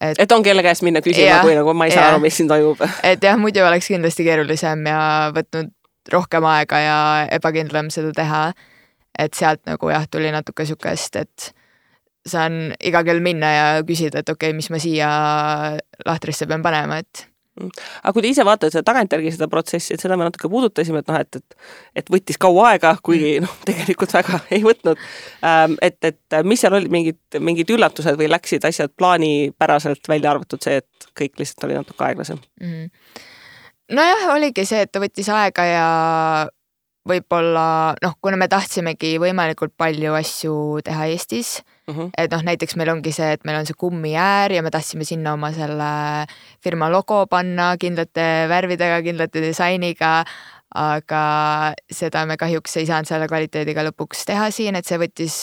et, 0.00 0.16
et 0.18 0.32
on 0.32 0.42
kelle 0.42 0.62
käest 0.64 0.84
minna 0.86 1.02
küsima, 1.04 1.42
kui 1.44 1.56
nagu 1.58 1.74
ma 1.74 1.88
ei 1.88 1.92
saa 1.92 2.12
aru, 2.12 2.22
mis 2.24 2.36
siin 2.38 2.48
toimub. 2.48 2.80
et 3.10 3.24
jah, 3.24 3.36
muidu 3.40 3.64
oleks 3.66 3.90
kindlasti 3.92 4.24
keerulisem 4.24 4.86
ja 4.88 5.02
võtnud 5.36 5.74
rohkem 6.12 6.44
aega 6.48 6.80
ja 6.80 6.98
ebakindlam 7.36 7.92
seda 7.92 8.14
teha. 8.16 8.42
et 9.18 9.34
sealt 9.34 9.64
nagu 9.66 9.88
jah, 9.90 10.04
tuli 10.06 10.30
natuke 10.30 10.64
sihukest, 10.64 11.16
et 11.16 11.50
saan 12.26 12.74
iga 12.84 13.04
kell 13.06 13.22
minna 13.24 13.50
ja 13.52 13.66
küsida, 13.86 14.22
et 14.22 14.28
okei 14.28 14.50
okay,, 14.50 14.56
mis 14.56 14.70
ma 14.72 14.80
siia 14.82 15.10
lahtrisse 16.06 16.48
pean 16.50 16.64
panema, 16.64 16.98
et 17.02 17.28
aga 17.58 18.12
kui 18.14 18.24
te 18.24 18.30
ise 18.30 18.44
vaatate 18.46 18.72
seda 18.72 18.86
tagantjärgi 18.86 19.32
seda 19.34 19.48
protsessi, 19.50 19.94
et 19.94 20.02
seda 20.02 20.16
me 20.18 20.26
natuke 20.28 20.50
puudutasime, 20.50 21.02
et 21.02 21.10
noh, 21.10 21.18
et, 21.20 21.38
et, 21.40 21.56
et 22.02 22.12
võttis 22.12 22.38
kaua 22.40 22.72
aega, 22.72 22.94
kuigi 23.04 23.32
mm. 23.38 23.46
noh, 23.46 23.54
tegelikult 23.68 24.14
väga 24.14 24.40
ei 24.54 24.62
võtnud. 24.64 25.00
Ähm, 25.46 25.78
et, 25.84 25.98
et 26.06 26.38
mis 26.48 26.62
seal 26.62 26.76
olid 26.78 26.92
mingid, 26.92 27.20
mingid 27.42 27.72
üllatused 27.74 28.18
või 28.20 28.30
läksid 28.30 28.66
asjad 28.68 28.94
plaanipäraselt 28.98 30.10
välja 30.10 30.34
arvatud 30.34 30.62
see, 30.64 30.78
et 30.82 31.10
kõik 31.18 31.40
lihtsalt 31.42 31.68
oli 31.68 31.78
natuke 31.78 32.06
aeglasem 32.06 32.38
mm.? 32.62 32.92
nojah, 33.98 34.28
oligi 34.34 34.66
see, 34.68 34.84
et 34.84 34.92
ta 34.92 35.02
võttis 35.02 35.30
aega 35.32 35.64
ja 35.66 35.88
võib-olla 37.08 37.96
noh, 38.04 38.14
kuna 38.20 38.38
me 38.40 38.50
tahtsimegi 38.52 39.16
võimalikult 39.22 39.72
palju 39.80 40.14
asju 40.18 40.54
teha 40.84 41.08
Eestis 41.08 41.58
mm, 41.88 41.94
-hmm. 41.94 42.10
et 42.18 42.32
noh, 42.32 42.44
näiteks 42.44 42.76
meil 42.76 42.92
ongi 42.92 43.12
see, 43.12 43.32
et 43.32 43.44
meil 43.44 43.58
on 43.58 43.66
see 43.66 43.78
kummiäär 43.78 44.52
ja 44.52 44.62
me 44.62 44.70
tahtsime 44.70 45.04
sinna 45.04 45.32
oma 45.32 45.52
selle 45.52 45.90
firma 46.64 46.90
logo 46.90 47.26
panna 47.26 47.76
kindlate 47.76 48.48
värvidega, 48.48 49.02
kindlate 49.02 49.42
disainiga, 49.42 50.24
aga 50.74 51.24
seda 51.90 52.26
me 52.26 52.36
kahjuks 52.36 52.76
ei 52.76 52.86
saanud 52.86 53.08
selle 53.08 53.28
kvaliteediga 53.28 53.84
lõpuks 53.88 54.26
teha 54.28 54.50
siin, 54.50 54.76
et 54.76 54.86
see 54.86 54.98
võttis 55.00 55.38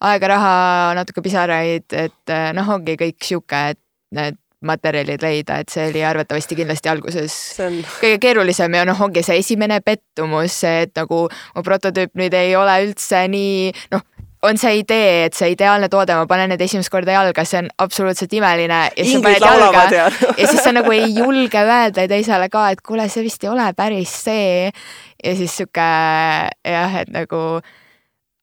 aega, 0.00 0.28
raha, 0.28 0.54
natuke 0.94 1.22
pisaraid, 1.22 1.90
et 1.92 2.36
noh, 2.54 2.68
ongi 2.76 2.96
kõik 2.96 3.18
sihuke, 3.24 3.68
et 3.74 3.80
need 4.16 4.38
materjalid 4.60 5.22
leida, 5.24 5.56
et 5.62 5.72
see 5.72 5.86
oli 5.88 6.02
arvatavasti 6.04 6.56
kindlasti 6.58 6.90
alguses 6.92 7.34
on... 7.64 7.78
kõige 8.02 8.18
keerulisem 8.20 8.74
ja 8.76 8.84
noh, 8.88 8.98
ongi 9.00 9.22
see 9.24 9.38
esimene 9.40 9.80
pettumus, 9.84 10.58
see, 10.64 10.84
et 10.84 10.92
nagu 11.00 11.22
mu 11.30 11.64
prototüüp 11.64 12.12
nüüd 12.20 12.36
ei 12.36 12.52
ole 12.60 12.74
üldse 12.84 13.22
nii 13.32 13.70
noh, 13.94 14.04
on 14.42 14.56
see 14.60 14.80
idee, 14.80 15.26
et 15.26 15.36
see 15.36 15.50
ideaalne 15.52 15.90
toode, 15.92 16.14
ma 16.16 16.24
panen 16.28 16.52
need 16.54 16.62
esimest 16.64 16.90
korda 16.92 17.12
jalga, 17.12 17.44
see 17.48 17.60
on 17.60 17.68
absoluutselt 17.84 18.32
imeline 18.36 18.78
ja 18.96 19.04
siis 19.04 19.20
paned 19.24 19.44
jalga 19.44 19.82
ja 19.92 20.06
ja 20.40 20.46
siis 20.48 20.62
sa 20.64 20.72
nagu 20.72 20.92
ei 20.96 21.10
julge 21.18 21.60
öelda 21.60 22.06
teisele 22.08 22.48
ka, 22.52 22.70
et 22.72 22.80
kuule, 22.86 23.08
see 23.12 23.24
vist 23.26 23.44
ei 23.44 23.52
ole 23.52 23.68
päris 23.76 24.14
see. 24.24 24.70
ja 25.24 25.36
siis 25.36 25.56
sihuke 25.60 25.90
jah, 26.72 26.98
et 27.02 27.12
nagu 27.12 27.60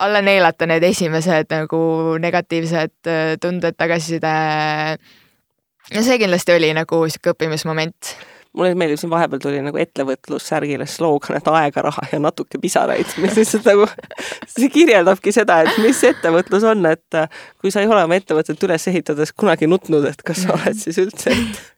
alla 0.05 0.21
neelata 0.21 0.67
need 0.69 0.85
esimesed 0.85 1.49
nagu 1.55 1.81
negatiivsed 2.21 3.09
äh, 3.09 3.35
tunded, 3.41 3.77
tagasiside. 3.77 4.33
ja 5.93 6.03
see 6.05 6.21
kindlasti 6.21 6.53
oli 6.59 6.73
nagu 6.77 7.05
sihuke 7.09 7.33
õppimismoment 7.33 8.13
mulle 8.55 8.75
meeldib, 8.77 8.99
siin 9.01 9.11
vahepeal 9.11 9.41
tuli 9.43 9.61
nagu 9.65 9.79
ettevõtlussärgile 9.81 10.87
sloogan, 10.89 11.37
et 11.39 11.49
aega, 11.51 11.83
raha 11.87 12.05
ja 12.11 12.19
natuke 12.21 12.59
pisaraid, 12.61 13.17
mis 13.23 13.37
lihtsalt 13.39 13.67
nagu, 13.69 13.87
see 14.53 14.69
kirjeldabki 14.73 15.33
seda, 15.35 15.59
et 15.65 15.79
mis 15.83 16.01
ettevõtlus 16.07 16.65
on, 16.71 16.85
et 16.89 17.19
äh, 17.19 17.29
kui 17.61 17.73
sa 17.73 17.83
ei 17.83 17.91
ole 17.91 18.03
oma 18.07 18.17
ettevõtet 18.19 18.67
üles 18.67 18.87
ehitades 18.91 19.33
kunagi 19.37 19.69
nutnud, 19.69 20.07
et 20.09 20.23
kas 20.25 20.45
sa 20.45 20.55
oled 20.55 20.79
siis 20.79 20.99
üldse, 21.03 21.35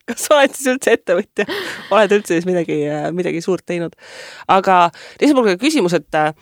kas 0.09 0.27
sa 0.27 0.39
oled 0.39 0.55
siis 0.55 0.73
üldse 0.75 0.95
ettevõtja, 0.99 1.49
oled 1.95 2.17
üldse 2.19 2.37
siis 2.37 2.49
midagi, 2.49 2.81
midagi 3.15 3.43
suurt 3.45 3.65
teinud. 3.69 3.95
aga 4.47 4.81
lihtsalt 5.19 5.37
mul 5.39 5.51
ka 5.51 5.59
küsimus, 5.61 5.97
et 5.97 6.19
äh, 6.19 6.33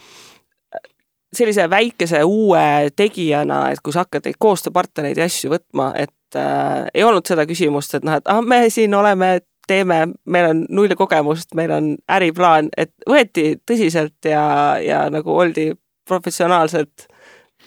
sellise 1.33 1.69
väikese 1.69 2.23
uue 2.23 2.91
tegijana, 2.95 3.67
et 3.71 3.81
kui 3.83 3.93
sa 3.93 4.05
hakkad 4.05 4.27
neid 4.27 4.39
koostööpartnereid 4.39 5.19
ja 5.19 5.27
asju 5.27 5.51
võtma, 5.53 5.91
et 5.99 6.39
äh, 6.39 6.87
ei 6.93 7.03
olnud 7.03 7.27
seda 7.27 7.45
küsimust, 7.49 7.97
et 7.97 8.07
noh, 8.07 8.17
et 8.19 8.31
ah, 8.31 8.41
me 8.41 8.65
siin 8.73 8.95
oleme 8.97 9.37
teeme, 9.67 9.99
meil 10.25 10.49
on 10.49 10.63
null 10.69 10.95
kogemust, 10.95 11.53
meil 11.55 11.71
on 11.75 11.91
äriplaan, 12.11 12.71
et 12.77 12.93
võeti 13.09 13.57
tõsiselt 13.67 14.25
ja, 14.25 14.77
ja 14.83 15.05
nagu 15.13 15.35
oldi 15.35 15.71
professionaalselt. 16.07 17.07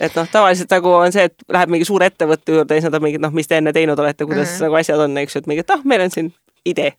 et 0.00 0.14
noh, 0.16 0.28
tavaliselt 0.32 0.70
nagu 0.72 0.92
on 0.96 1.12
see, 1.12 1.26
et 1.28 1.44
läheb 1.52 1.68
mingi 1.68 1.84
suure 1.84 2.06
ettevõtte 2.08 2.52
juurde 2.52 2.74
ja 2.74 2.80
siis 2.80 2.88
nad 2.88 2.96
on 2.96 3.04
mingid 3.04 3.20
noh, 3.20 3.32
mis 3.36 3.48
te 3.48 3.58
enne 3.60 3.72
teinud 3.76 3.98
olete, 3.98 4.24
kuidas 4.24 4.48
mm 4.48 4.56
-hmm. 4.56 4.64
nagu 4.64 4.74
asjad 4.80 5.00
on, 5.00 5.18
eks 5.18 5.36
ju, 5.36 5.42
et 5.44 5.46
mingi, 5.46 5.60
et 5.60 5.70
ah, 5.76 5.84
meil 5.84 6.00
on 6.00 6.10
siin 6.10 6.32
idee 6.64 6.94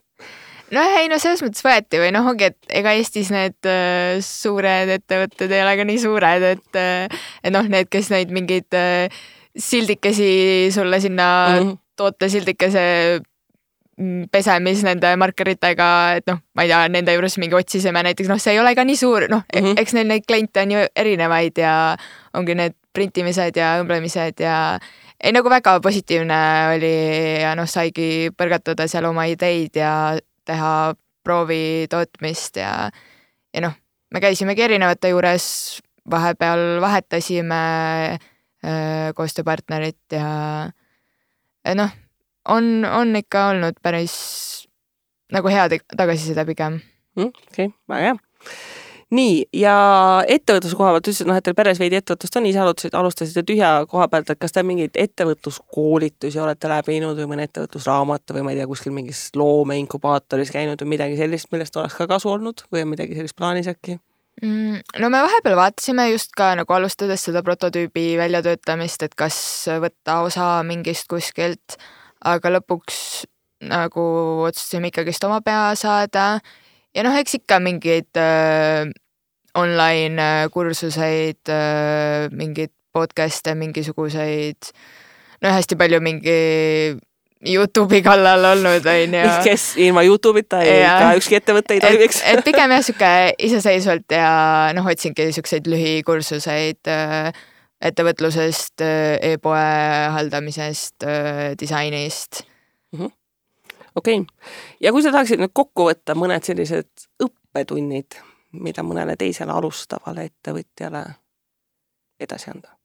noh, 0.71 0.95
ei 0.99 1.09
no 1.11 1.19
selles 1.21 1.43
mõttes 1.43 1.65
võeti 1.65 1.99
või 2.01 2.11
noh, 2.15 2.27
ongi, 2.31 2.51
et 2.51 2.71
ega 2.81 2.93
Eestis 2.97 3.31
need 3.33 3.69
äh, 3.69 4.21
suured 4.25 4.93
ettevõtted 4.97 5.51
ei 5.51 5.63
ole 5.63 5.75
ka 5.79 5.87
nii 5.87 5.99
suured, 6.01 6.47
et 6.55 6.79
äh, 6.79 7.21
et 7.43 7.53
noh, 7.53 7.67
need, 7.67 7.89
kes 7.91 8.11
neid 8.13 8.31
mingeid 8.33 8.77
äh, 8.77 9.21
sildikesi 9.57 10.69
sulle 10.71 11.01
sinna 11.03 11.27
mm 11.49 11.67
-hmm. 11.67 11.77
tootesildikese 11.99 12.85
Mm, 14.01 14.31
pesemis 14.33 14.79
nende 14.81 15.11
markeritega, 15.19 15.87
et 16.17 16.25
noh, 16.29 16.39
ma 16.57 16.63
ei 16.65 16.71
tea, 16.71 16.79
nende 16.89 17.13
juures 17.13 17.35
mingi 17.41 17.57
otsisime 17.59 18.01
näiteks, 18.07 18.31
noh, 18.31 18.39
see 18.41 18.55
ei 18.55 18.61
ole 18.61 18.71
ka 18.73 18.85
nii 18.87 18.97
suur, 18.97 19.27
noh 19.29 19.43
mm 19.43 19.61
-hmm., 19.61 19.77
eks 19.77 19.93
neil 19.93 20.07
neid 20.09 20.25
kliente 20.25 20.63
on 20.63 20.71
ju 20.73 20.85
erinevaid 21.03 21.61
ja 21.61 21.73
ongi 22.33 22.55
need 22.57 22.73
printimised 22.95 23.59
ja 23.59 23.75
õmblemised 23.83 24.41
ja 24.41 24.79
ei 25.21 25.35
nagu 25.35 25.49
väga 25.53 25.75
positiivne 25.85 26.39
oli 26.73 26.95
ja 27.43 27.53
noh, 27.59 27.69
saigi 27.69 28.31
põrgatada 28.37 28.87
seal 28.89 29.05
oma 29.05 29.27
ideid 29.29 29.77
ja 29.77 30.17
teha 30.49 30.73
proovitootmist 31.23 32.57
ja, 32.57 32.89
ja 33.53 33.61
noh, 33.61 33.77
me 34.09 34.19
käisimegi 34.23 34.65
erinevate 34.65 35.13
juures, 35.13 35.45
vahepeal 36.09 36.81
vahetasime 36.81 37.63
öö, 38.65 39.13
koostööpartnerit 39.13 40.17
ja, 40.17 40.71
ja 41.65 41.75
noh 41.75 42.00
on, 42.49 42.85
on 42.85 43.15
ikka 43.15 43.47
olnud 43.53 43.81
päris 43.83 44.15
nagu 45.31 45.51
hea 45.51 45.67
tagasiside 45.95 46.45
pigem 46.45 46.79
mm,. 47.15 47.31
okei 47.51 47.65
okay,, 47.65 47.73
väga 47.89 48.01
hea. 48.05 48.15
nii, 49.11 49.37
ja 49.61 49.75
ettevõtluse 50.27 50.77
koha 50.79 50.93
pealt 50.95 51.07
ütlesid, 51.07 51.29
noh, 51.29 51.39
et 51.39 51.45
teil 51.47 51.57
peres 51.57 51.79
veidi 51.81 51.99
ettevõtlust 51.99 52.37
on, 52.39 52.47
ise 52.49 52.61
alustasite, 52.63 52.97
alustasite 52.97 53.43
tühja 53.47 53.71
koha 53.91 54.07
pealt, 54.11 54.31
et 54.31 54.39
kas 54.41 54.55
te 54.55 54.63
mingeid 54.67 54.95
ettevõtluskoolitusi 55.05 56.39
olete 56.43 56.71
läbinud 56.71 57.19
või 57.19 57.33
mõne 57.33 57.49
ettevõtlusraamatu 57.49 58.37
või 58.37 58.45
ma 58.47 58.53
ei 58.53 58.61
tea, 58.61 58.69
kuskil 58.71 58.95
mingis 58.95 59.27
loomeinkubaatoris 59.35 60.53
käinud 60.55 60.83
või 60.83 60.95
midagi 60.95 61.19
sellist, 61.19 61.51
millest 61.51 61.75
oleks 61.79 61.99
ka 61.99 62.07
kasu 62.11 62.31
olnud 62.31 62.65
või 62.71 62.85
on 62.85 62.95
midagi 62.95 63.19
sellist 63.19 63.37
plaanis 63.39 63.71
äkki? 63.71 63.99
Mm, 64.41 64.79
no 65.03 65.09
me 65.11 65.19
vahepeal 65.21 65.57
vaatasime 65.59 66.07
just 66.13 66.31
ka 66.37 66.53
nagu 66.57 66.73
alustades 66.73 67.27
seda 67.27 67.43
prototüübi 67.45 68.15
väljatöötamist, 68.17 69.03
et 69.03 69.17
kas 69.19 69.35
võtta 69.83 70.21
osa 70.25 70.53
mingist 70.65 71.11
kuskilt 71.11 71.75
aga 72.25 72.55
lõpuks 72.57 72.97
nagu 73.71 74.03
otsustasime 74.47 74.89
ikkagist 74.89 75.23
oma 75.27 75.41
pea 75.45 75.71
saada 75.77 76.25
ja 76.95 77.05
noh, 77.05 77.15
eks 77.19 77.39
ikka 77.41 77.61
mingeid 77.63 78.19
äh, 78.19 78.89
online 79.57 80.21
äh, 80.21 80.49
kursuseid 80.53 81.51
äh,, 81.51 82.27
mingeid 82.31 82.73
podcast'e, 82.91 83.55
mingisuguseid, 83.55 84.73
no 85.41 85.53
hästi 85.55 85.77
palju 85.79 86.01
mingi 86.03 86.39
Youtube'i 87.41 88.03
kallal 88.05 88.43
olnud, 88.51 88.85
on 88.85 89.15
ju. 89.17 89.29
kes 89.47 89.63
ilma 89.81 90.03
Youtube'ita 90.05 90.59
ei, 90.65 90.83
ka 90.85 91.13
ükski 91.17 91.39
ettevõte 91.39 91.77
ei 91.77 91.83
toimiks. 91.83 92.19
et 92.27 92.43
pigem 92.45 92.75
jah, 92.75 92.83
sihuke 92.87 93.13
iseseisvalt 93.47 94.17
ja 94.17 94.33
noh, 94.77 94.91
otsingi 94.91 95.31
siukseid 95.33 95.69
lühikursuseid 95.71 96.91
äh, 96.91 97.31
ettevõtlusest 97.81 98.83
e, 98.85 98.91
e-poe 99.33 99.63
haldamisest, 100.15 101.05
disainist 101.59 102.43
mm 102.91 102.99
-hmm.. 102.99 103.11
okei 103.95 104.19
okay., 104.19 104.51
ja 104.81 104.91
kui 104.91 105.03
sa 105.03 105.11
tahaksid 105.11 105.41
nüüd 105.41 105.53
kokku 105.53 105.87
võtta 105.89 106.15
mõned 106.15 106.45
sellised 106.45 107.07
õppetunnid, 107.23 108.19
mida 108.51 108.83
mõnele 108.83 109.15
teisele 109.17 109.51
alustavale 109.51 110.29
ettevõtjale 110.29 111.05
edasi 112.19 112.51
anda? 112.53 112.75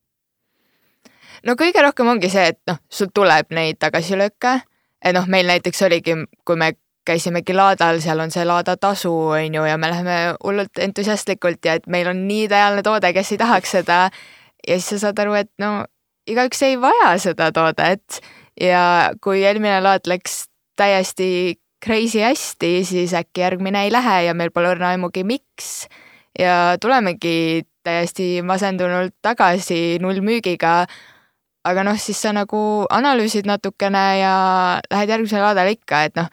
no 1.44 1.54
kõige 1.58 1.82
rohkem 1.82 2.08
ongi 2.08 2.30
see, 2.32 2.48
et 2.54 2.60
noh, 2.70 2.80
sul 2.88 3.12
tuleb 3.14 3.52
neid 3.56 3.78
tagasilööke, 3.82 4.60
et 5.04 5.14
noh, 5.14 5.28
meil 5.28 5.46
näiteks 5.50 5.82
oligi, 5.86 6.16
kui 6.44 6.56
me 6.56 6.72
käisimegi 7.06 7.54
laadal, 7.54 8.00
seal 8.02 8.20
on 8.24 8.32
see 8.34 8.44
laadatasu, 8.46 9.12
on 9.36 9.54
ju, 9.54 9.66
ja 9.68 9.76
me 9.78 9.90
läheme 9.92 10.16
hullult 10.42 10.80
entusiastlikult 10.82 11.64
ja 11.64 11.76
et 11.78 11.86
meil 11.86 12.10
on 12.10 12.24
nii 12.26 12.46
ideaalne 12.48 12.82
toode, 12.86 13.12
kes 13.14 13.32
ei 13.32 13.38
tahaks 13.42 13.76
seda 13.78 14.00
ja 14.66 14.78
siis 14.78 14.96
sa 14.96 15.06
saad 15.06 15.22
aru, 15.22 15.36
et 15.38 15.52
no 15.62 15.84
igaüks 16.26 16.62
ei 16.66 16.76
vaja 16.80 17.14
seda 17.22 17.52
toodet 17.54 18.20
ja 18.60 19.12
kui 19.22 19.44
eelmine 19.44 19.78
laad 19.84 20.08
läks 20.10 20.46
täiesti 20.76 21.56
crazy 21.84 22.22
hästi, 22.24 22.84
siis 22.84 23.14
äkki 23.14 23.44
järgmine 23.44 23.84
ei 23.86 23.92
lähe 23.92 24.22
ja 24.26 24.34
meil 24.34 24.50
pole 24.54 24.72
õrna 24.74 24.94
aimugi, 24.94 25.24
miks. 25.24 25.86
ja 26.38 26.76
tulemegi 26.80 27.64
täiesti 27.86 28.42
masendunult 28.42 29.14
tagasi 29.22 29.98
nullmüügiga. 30.02 30.86
aga 31.66 31.82
noh, 31.82 31.96
siis 31.98 32.20
sa 32.22 32.30
nagu 32.32 32.86
analüüsid 32.94 33.46
natukene 33.46 34.04
ja 34.20 34.34
lähed 34.90 35.10
järgmisele 35.10 35.42
laadale 35.42 35.72
ikka, 35.74 36.02
et 36.06 36.14
noh, 36.14 36.28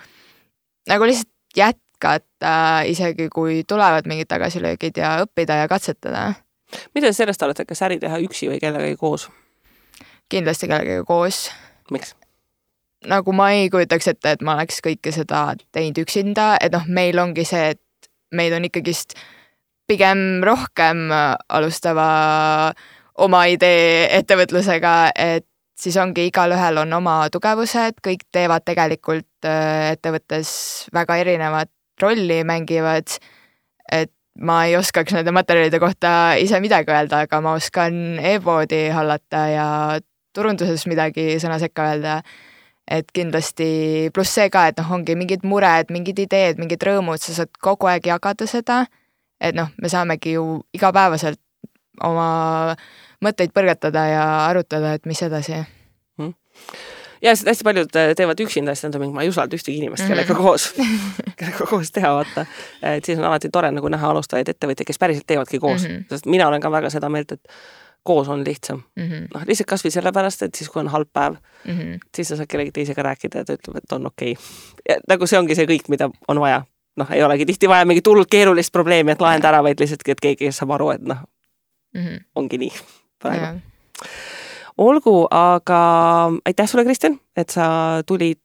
nagu 0.89 1.07
lihtsalt 1.09 1.29
jätkata, 1.57 2.83
isegi 2.85 3.29
kui 3.33 3.63
tulevad 3.67 4.05
mingid 4.09 4.29
tagasilöögid 4.29 4.97
ja 4.97 5.15
õppida 5.25 5.63
ja 5.63 5.69
katsetada 5.71 6.33
mida 6.95 7.09
te 7.09 7.17
sellest 7.17 7.43
arvate, 7.43 7.65
kas 7.69 7.81
äri 7.85 7.99
teha 8.01 8.19
üksi 8.23 8.49
või 8.51 8.59
kellegagi 8.63 8.97
koos? 8.99 9.29
kindlasti 10.31 10.67
kellegagi 10.67 11.05
koos. 11.07 11.45
miks? 11.91 12.15
nagu 13.07 13.35
ma 13.35 13.51
ei 13.51 13.69
kujutaks 13.69 14.07
ette, 14.13 14.35
et 14.35 14.41
ma 14.41 14.57
oleks 14.57 14.81
kõike 14.83 15.11
seda 15.11 15.45
teinud 15.75 16.03
üksinda, 16.05 16.53
et 16.61 16.73
noh, 16.75 16.85
meil 16.87 17.19
ongi 17.19 17.45
see, 17.47 17.73
et 17.75 18.11
meid 18.33 18.53
on 18.55 18.65
ikkagist 18.67 19.17
pigem 19.87 20.43
rohkem 20.45 21.09
alustava 21.11 22.07
oma 23.23 23.43
idee 23.51 24.07
ettevõtlusega, 24.17 25.11
et 25.15 25.45
siis 25.77 25.97
ongi 25.99 26.27
igalühel 26.29 26.79
on 26.83 26.93
oma 26.97 27.17
tugevused, 27.33 27.99
kõik 28.05 28.25
teevad 28.33 28.65
tegelikult 28.65 29.47
äh, 29.47 29.93
ettevõttes 29.93 30.53
väga 30.95 31.17
erinevat 31.21 31.71
rolli, 32.01 32.41
mängivad. 32.47 33.19
et 33.91 34.11
ma 34.41 34.63
ei 34.65 34.77
oskaks 34.77 35.13
nende 35.13 35.33
materjalide 35.35 35.79
kohta 35.81 36.33
ise 36.41 36.59
midagi 36.63 36.91
öelda, 36.93 37.23
aga 37.27 37.41
ma 37.41 37.53
oskan 37.59 38.17
e-poodi 38.19 38.87
hallata 38.93 39.43
ja 39.51 39.67
turunduses 40.33 40.87
midagi 40.89 41.37
sõna 41.41 41.59
sekka 41.61 41.91
öelda. 41.93 42.21
et 42.83 43.07
kindlasti 43.15 44.09
pluss 44.13 44.33
see 44.35 44.49
ka, 44.51 44.65
et 44.67 44.77
noh, 44.77 44.89
ongi 44.91 45.15
mingid 45.15 45.45
mured, 45.47 45.87
mingid 45.87 46.17
ideed, 46.19 46.57
mingid 46.59 46.81
rõõmud, 46.83 47.21
sa 47.21 47.31
saad 47.31 47.51
kogu 47.63 47.87
aeg 47.87 48.09
jagada 48.11 48.47
seda. 48.47 48.85
et 49.39 49.55
noh, 49.55 49.69
me 49.77 49.89
saamegi 49.89 50.35
ju 50.35 50.63
igapäevaselt 50.73 51.39
oma 52.03 52.75
mõtteid 53.23 53.53
põrgatada 53.55 54.03
ja 54.09 54.25
arutada, 54.49 54.93
et 54.97 55.05
mis 55.05 55.21
edasi 55.21 55.63
hmm 56.17 56.92
ja 57.23 57.35
seda 57.35 57.53
hästi 57.53 57.63
paljud 57.63 57.95
äh, 57.99 58.11
teevad 58.17 58.39
üksinda, 58.43 58.75
siis 58.75 58.87
nad 58.87 58.97
on 58.97 59.05
mingi, 59.05 59.15
ma 59.15 59.23
ei 59.25 59.31
usalda 59.31 59.57
ühtegi 59.57 59.77
inimest, 59.79 60.07
kellega 60.07 60.33
mhm. 60.33 60.43
koos 60.43 60.67
kellega 61.39 61.69
koos 61.69 61.91
teha, 61.91 62.11
vaata. 62.17 62.45
et 62.95 63.05
siis 63.05 63.19
on 63.19 63.29
alati 63.29 63.51
tore 63.53 63.71
nagu 63.71 63.91
näha 63.91 64.11
alustajaid 64.15 64.51
ettevõtjaid, 64.53 64.87
kes 64.89 64.99
päriselt 64.99 65.27
teevadki 65.27 65.59
koos 65.59 65.87
mm, 65.87 65.95
-hmm. 65.95 66.09
sest 66.09 66.29
mina 66.31 66.47
olen 66.47 66.61
ka 66.61 66.71
väga 66.71 66.91
seda 66.93 67.09
meelt, 67.09 67.31
et 67.31 67.57
koos 68.03 68.27
on 68.27 68.43
lihtsam 68.45 68.83
mm 68.95 69.07
-hmm.. 69.07 69.31
noh, 69.33 69.47
lihtsalt 69.47 69.69
kasvõi 69.69 69.91
sellepärast, 69.91 70.43
et 70.43 70.55
siis, 70.55 70.69
kui 70.69 70.79
on 70.83 70.91
halb 70.91 71.09
päev 71.13 71.39
mm, 71.65 71.79
-hmm. 71.79 71.97
siis 72.15 72.27
sa 72.27 72.37
saad 72.37 72.47
kellegi 72.47 72.71
teisega 72.71 73.03
rääkida 73.03 73.37
ja 73.37 73.45
ta 73.45 73.53
ütleb, 73.53 73.77
et 73.77 73.91
on 73.91 74.07
okei 74.07 74.31
okay.. 74.31 74.99
nagu 75.07 75.27
see 75.27 75.39
ongi 75.39 75.55
see 75.55 75.65
kõik, 75.65 75.89
mida 75.89 76.09
on 76.27 76.39
vaja. 76.39 76.63
noh, 76.95 77.11
ei 77.11 77.23
olegi 77.23 77.45
tihti 77.45 77.69
vaja 77.69 77.85
mingit 77.85 78.07
hullult 78.07 78.29
keerulist 78.29 78.71
probleemi, 78.71 79.11
et 79.11 79.21
lahenda 79.21 79.49
ära, 79.49 79.63
vaid 79.63 79.79
lihtsalt, 79.79 80.03
et 80.07 80.19
keegi 80.21 80.51
saab 80.51 80.71
aru, 80.71 80.91
et 80.91 81.01
noh 81.01 81.17
mm 81.93 82.05
-hmm., 82.05 82.23
ongi 82.35 82.57
nii 82.57 82.71
praegu 83.19 83.59
olgu, 84.77 85.27
aga 85.31 85.79
aitäh 86.45 86.69
sulle, 86.69 86.85
Kristjan, 86.87 87.19
et 87.37 87.53
sa 87.53 88.01
tulid, 88.07 88.41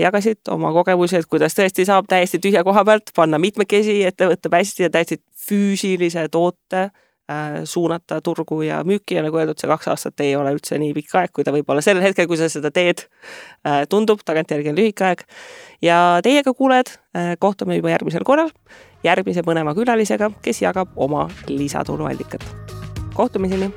jagasid 0.00 0.50
oma 0.50 0.72
kogemusi, 0.74 1.20
et 1.20 1.28
kuidas 1.30 1.54
tõesti 1.58 1.86
saab 1.88 2.08
täiesti 2.10 2.40
tühja 2.42 2.64
koha 2.66 2.84
pealt 2.84 3.12
panna 3.16 3.38
mitmekesi 3.38 4.00
ettevõtte 4.08 4.50
hästi 4.52 4.88
ja 4.88 4.90
täiesti 4.94 5.20
füüsilise 5.48 6.28
toote 6.32 6.88
Äh, 7.32 7.64
suunata 7.64 8.20
turgu 8.24 8.62
ja 8.62 8.78
müüki 8.84 9.18
ja 9.18 9.20
nagu 9.20 9.36
öeldud, 9.36 9.58
see 9.60 9.68
kaks 9.68 9.90
aastat 9.92 10.22
ei 10.24 10.30
ole 10.32 10.54
üldse 10.54 10.78
nii 10.80 10.94
pikk 10.96 11.12
aeg, 11.20 11.32
kui 11.36 11.44
ta 11.44 11.52
võib-olla 11.52 11.82
sellel 11.84 12.06
hetkel, 12.06 12.24
kui 12.24 12.38
sa 12.40 12.48
seda 12.48 12.70
teed, 12.72 13.02
äh, 13.68 13.82
tundub, 13.92 14.22
tagantjärgi 14.24 14.72
on 14.72 14.78
lühike 14.80 15.04
aeg. 15.10 15.26
ja 15.84 15.98
teiega, 16.24 16.56
kuulajad, 16.56 16.94
äh, 17.12 17.34
kohtume 17.36 17.76
juba 17.76 17.92
järgmisel 17.92 18.24
korral 18.24 18.48
järgmise 19.04 19.44
põneva 19.44 19.76
külalisega, 19.76 20.30
kes 20.40 20.62
jagab 20.64 20.96
oma 20.96 21.28
lisatuluallikat. 21.52 22.48
kohtumiseni 23.12 23.68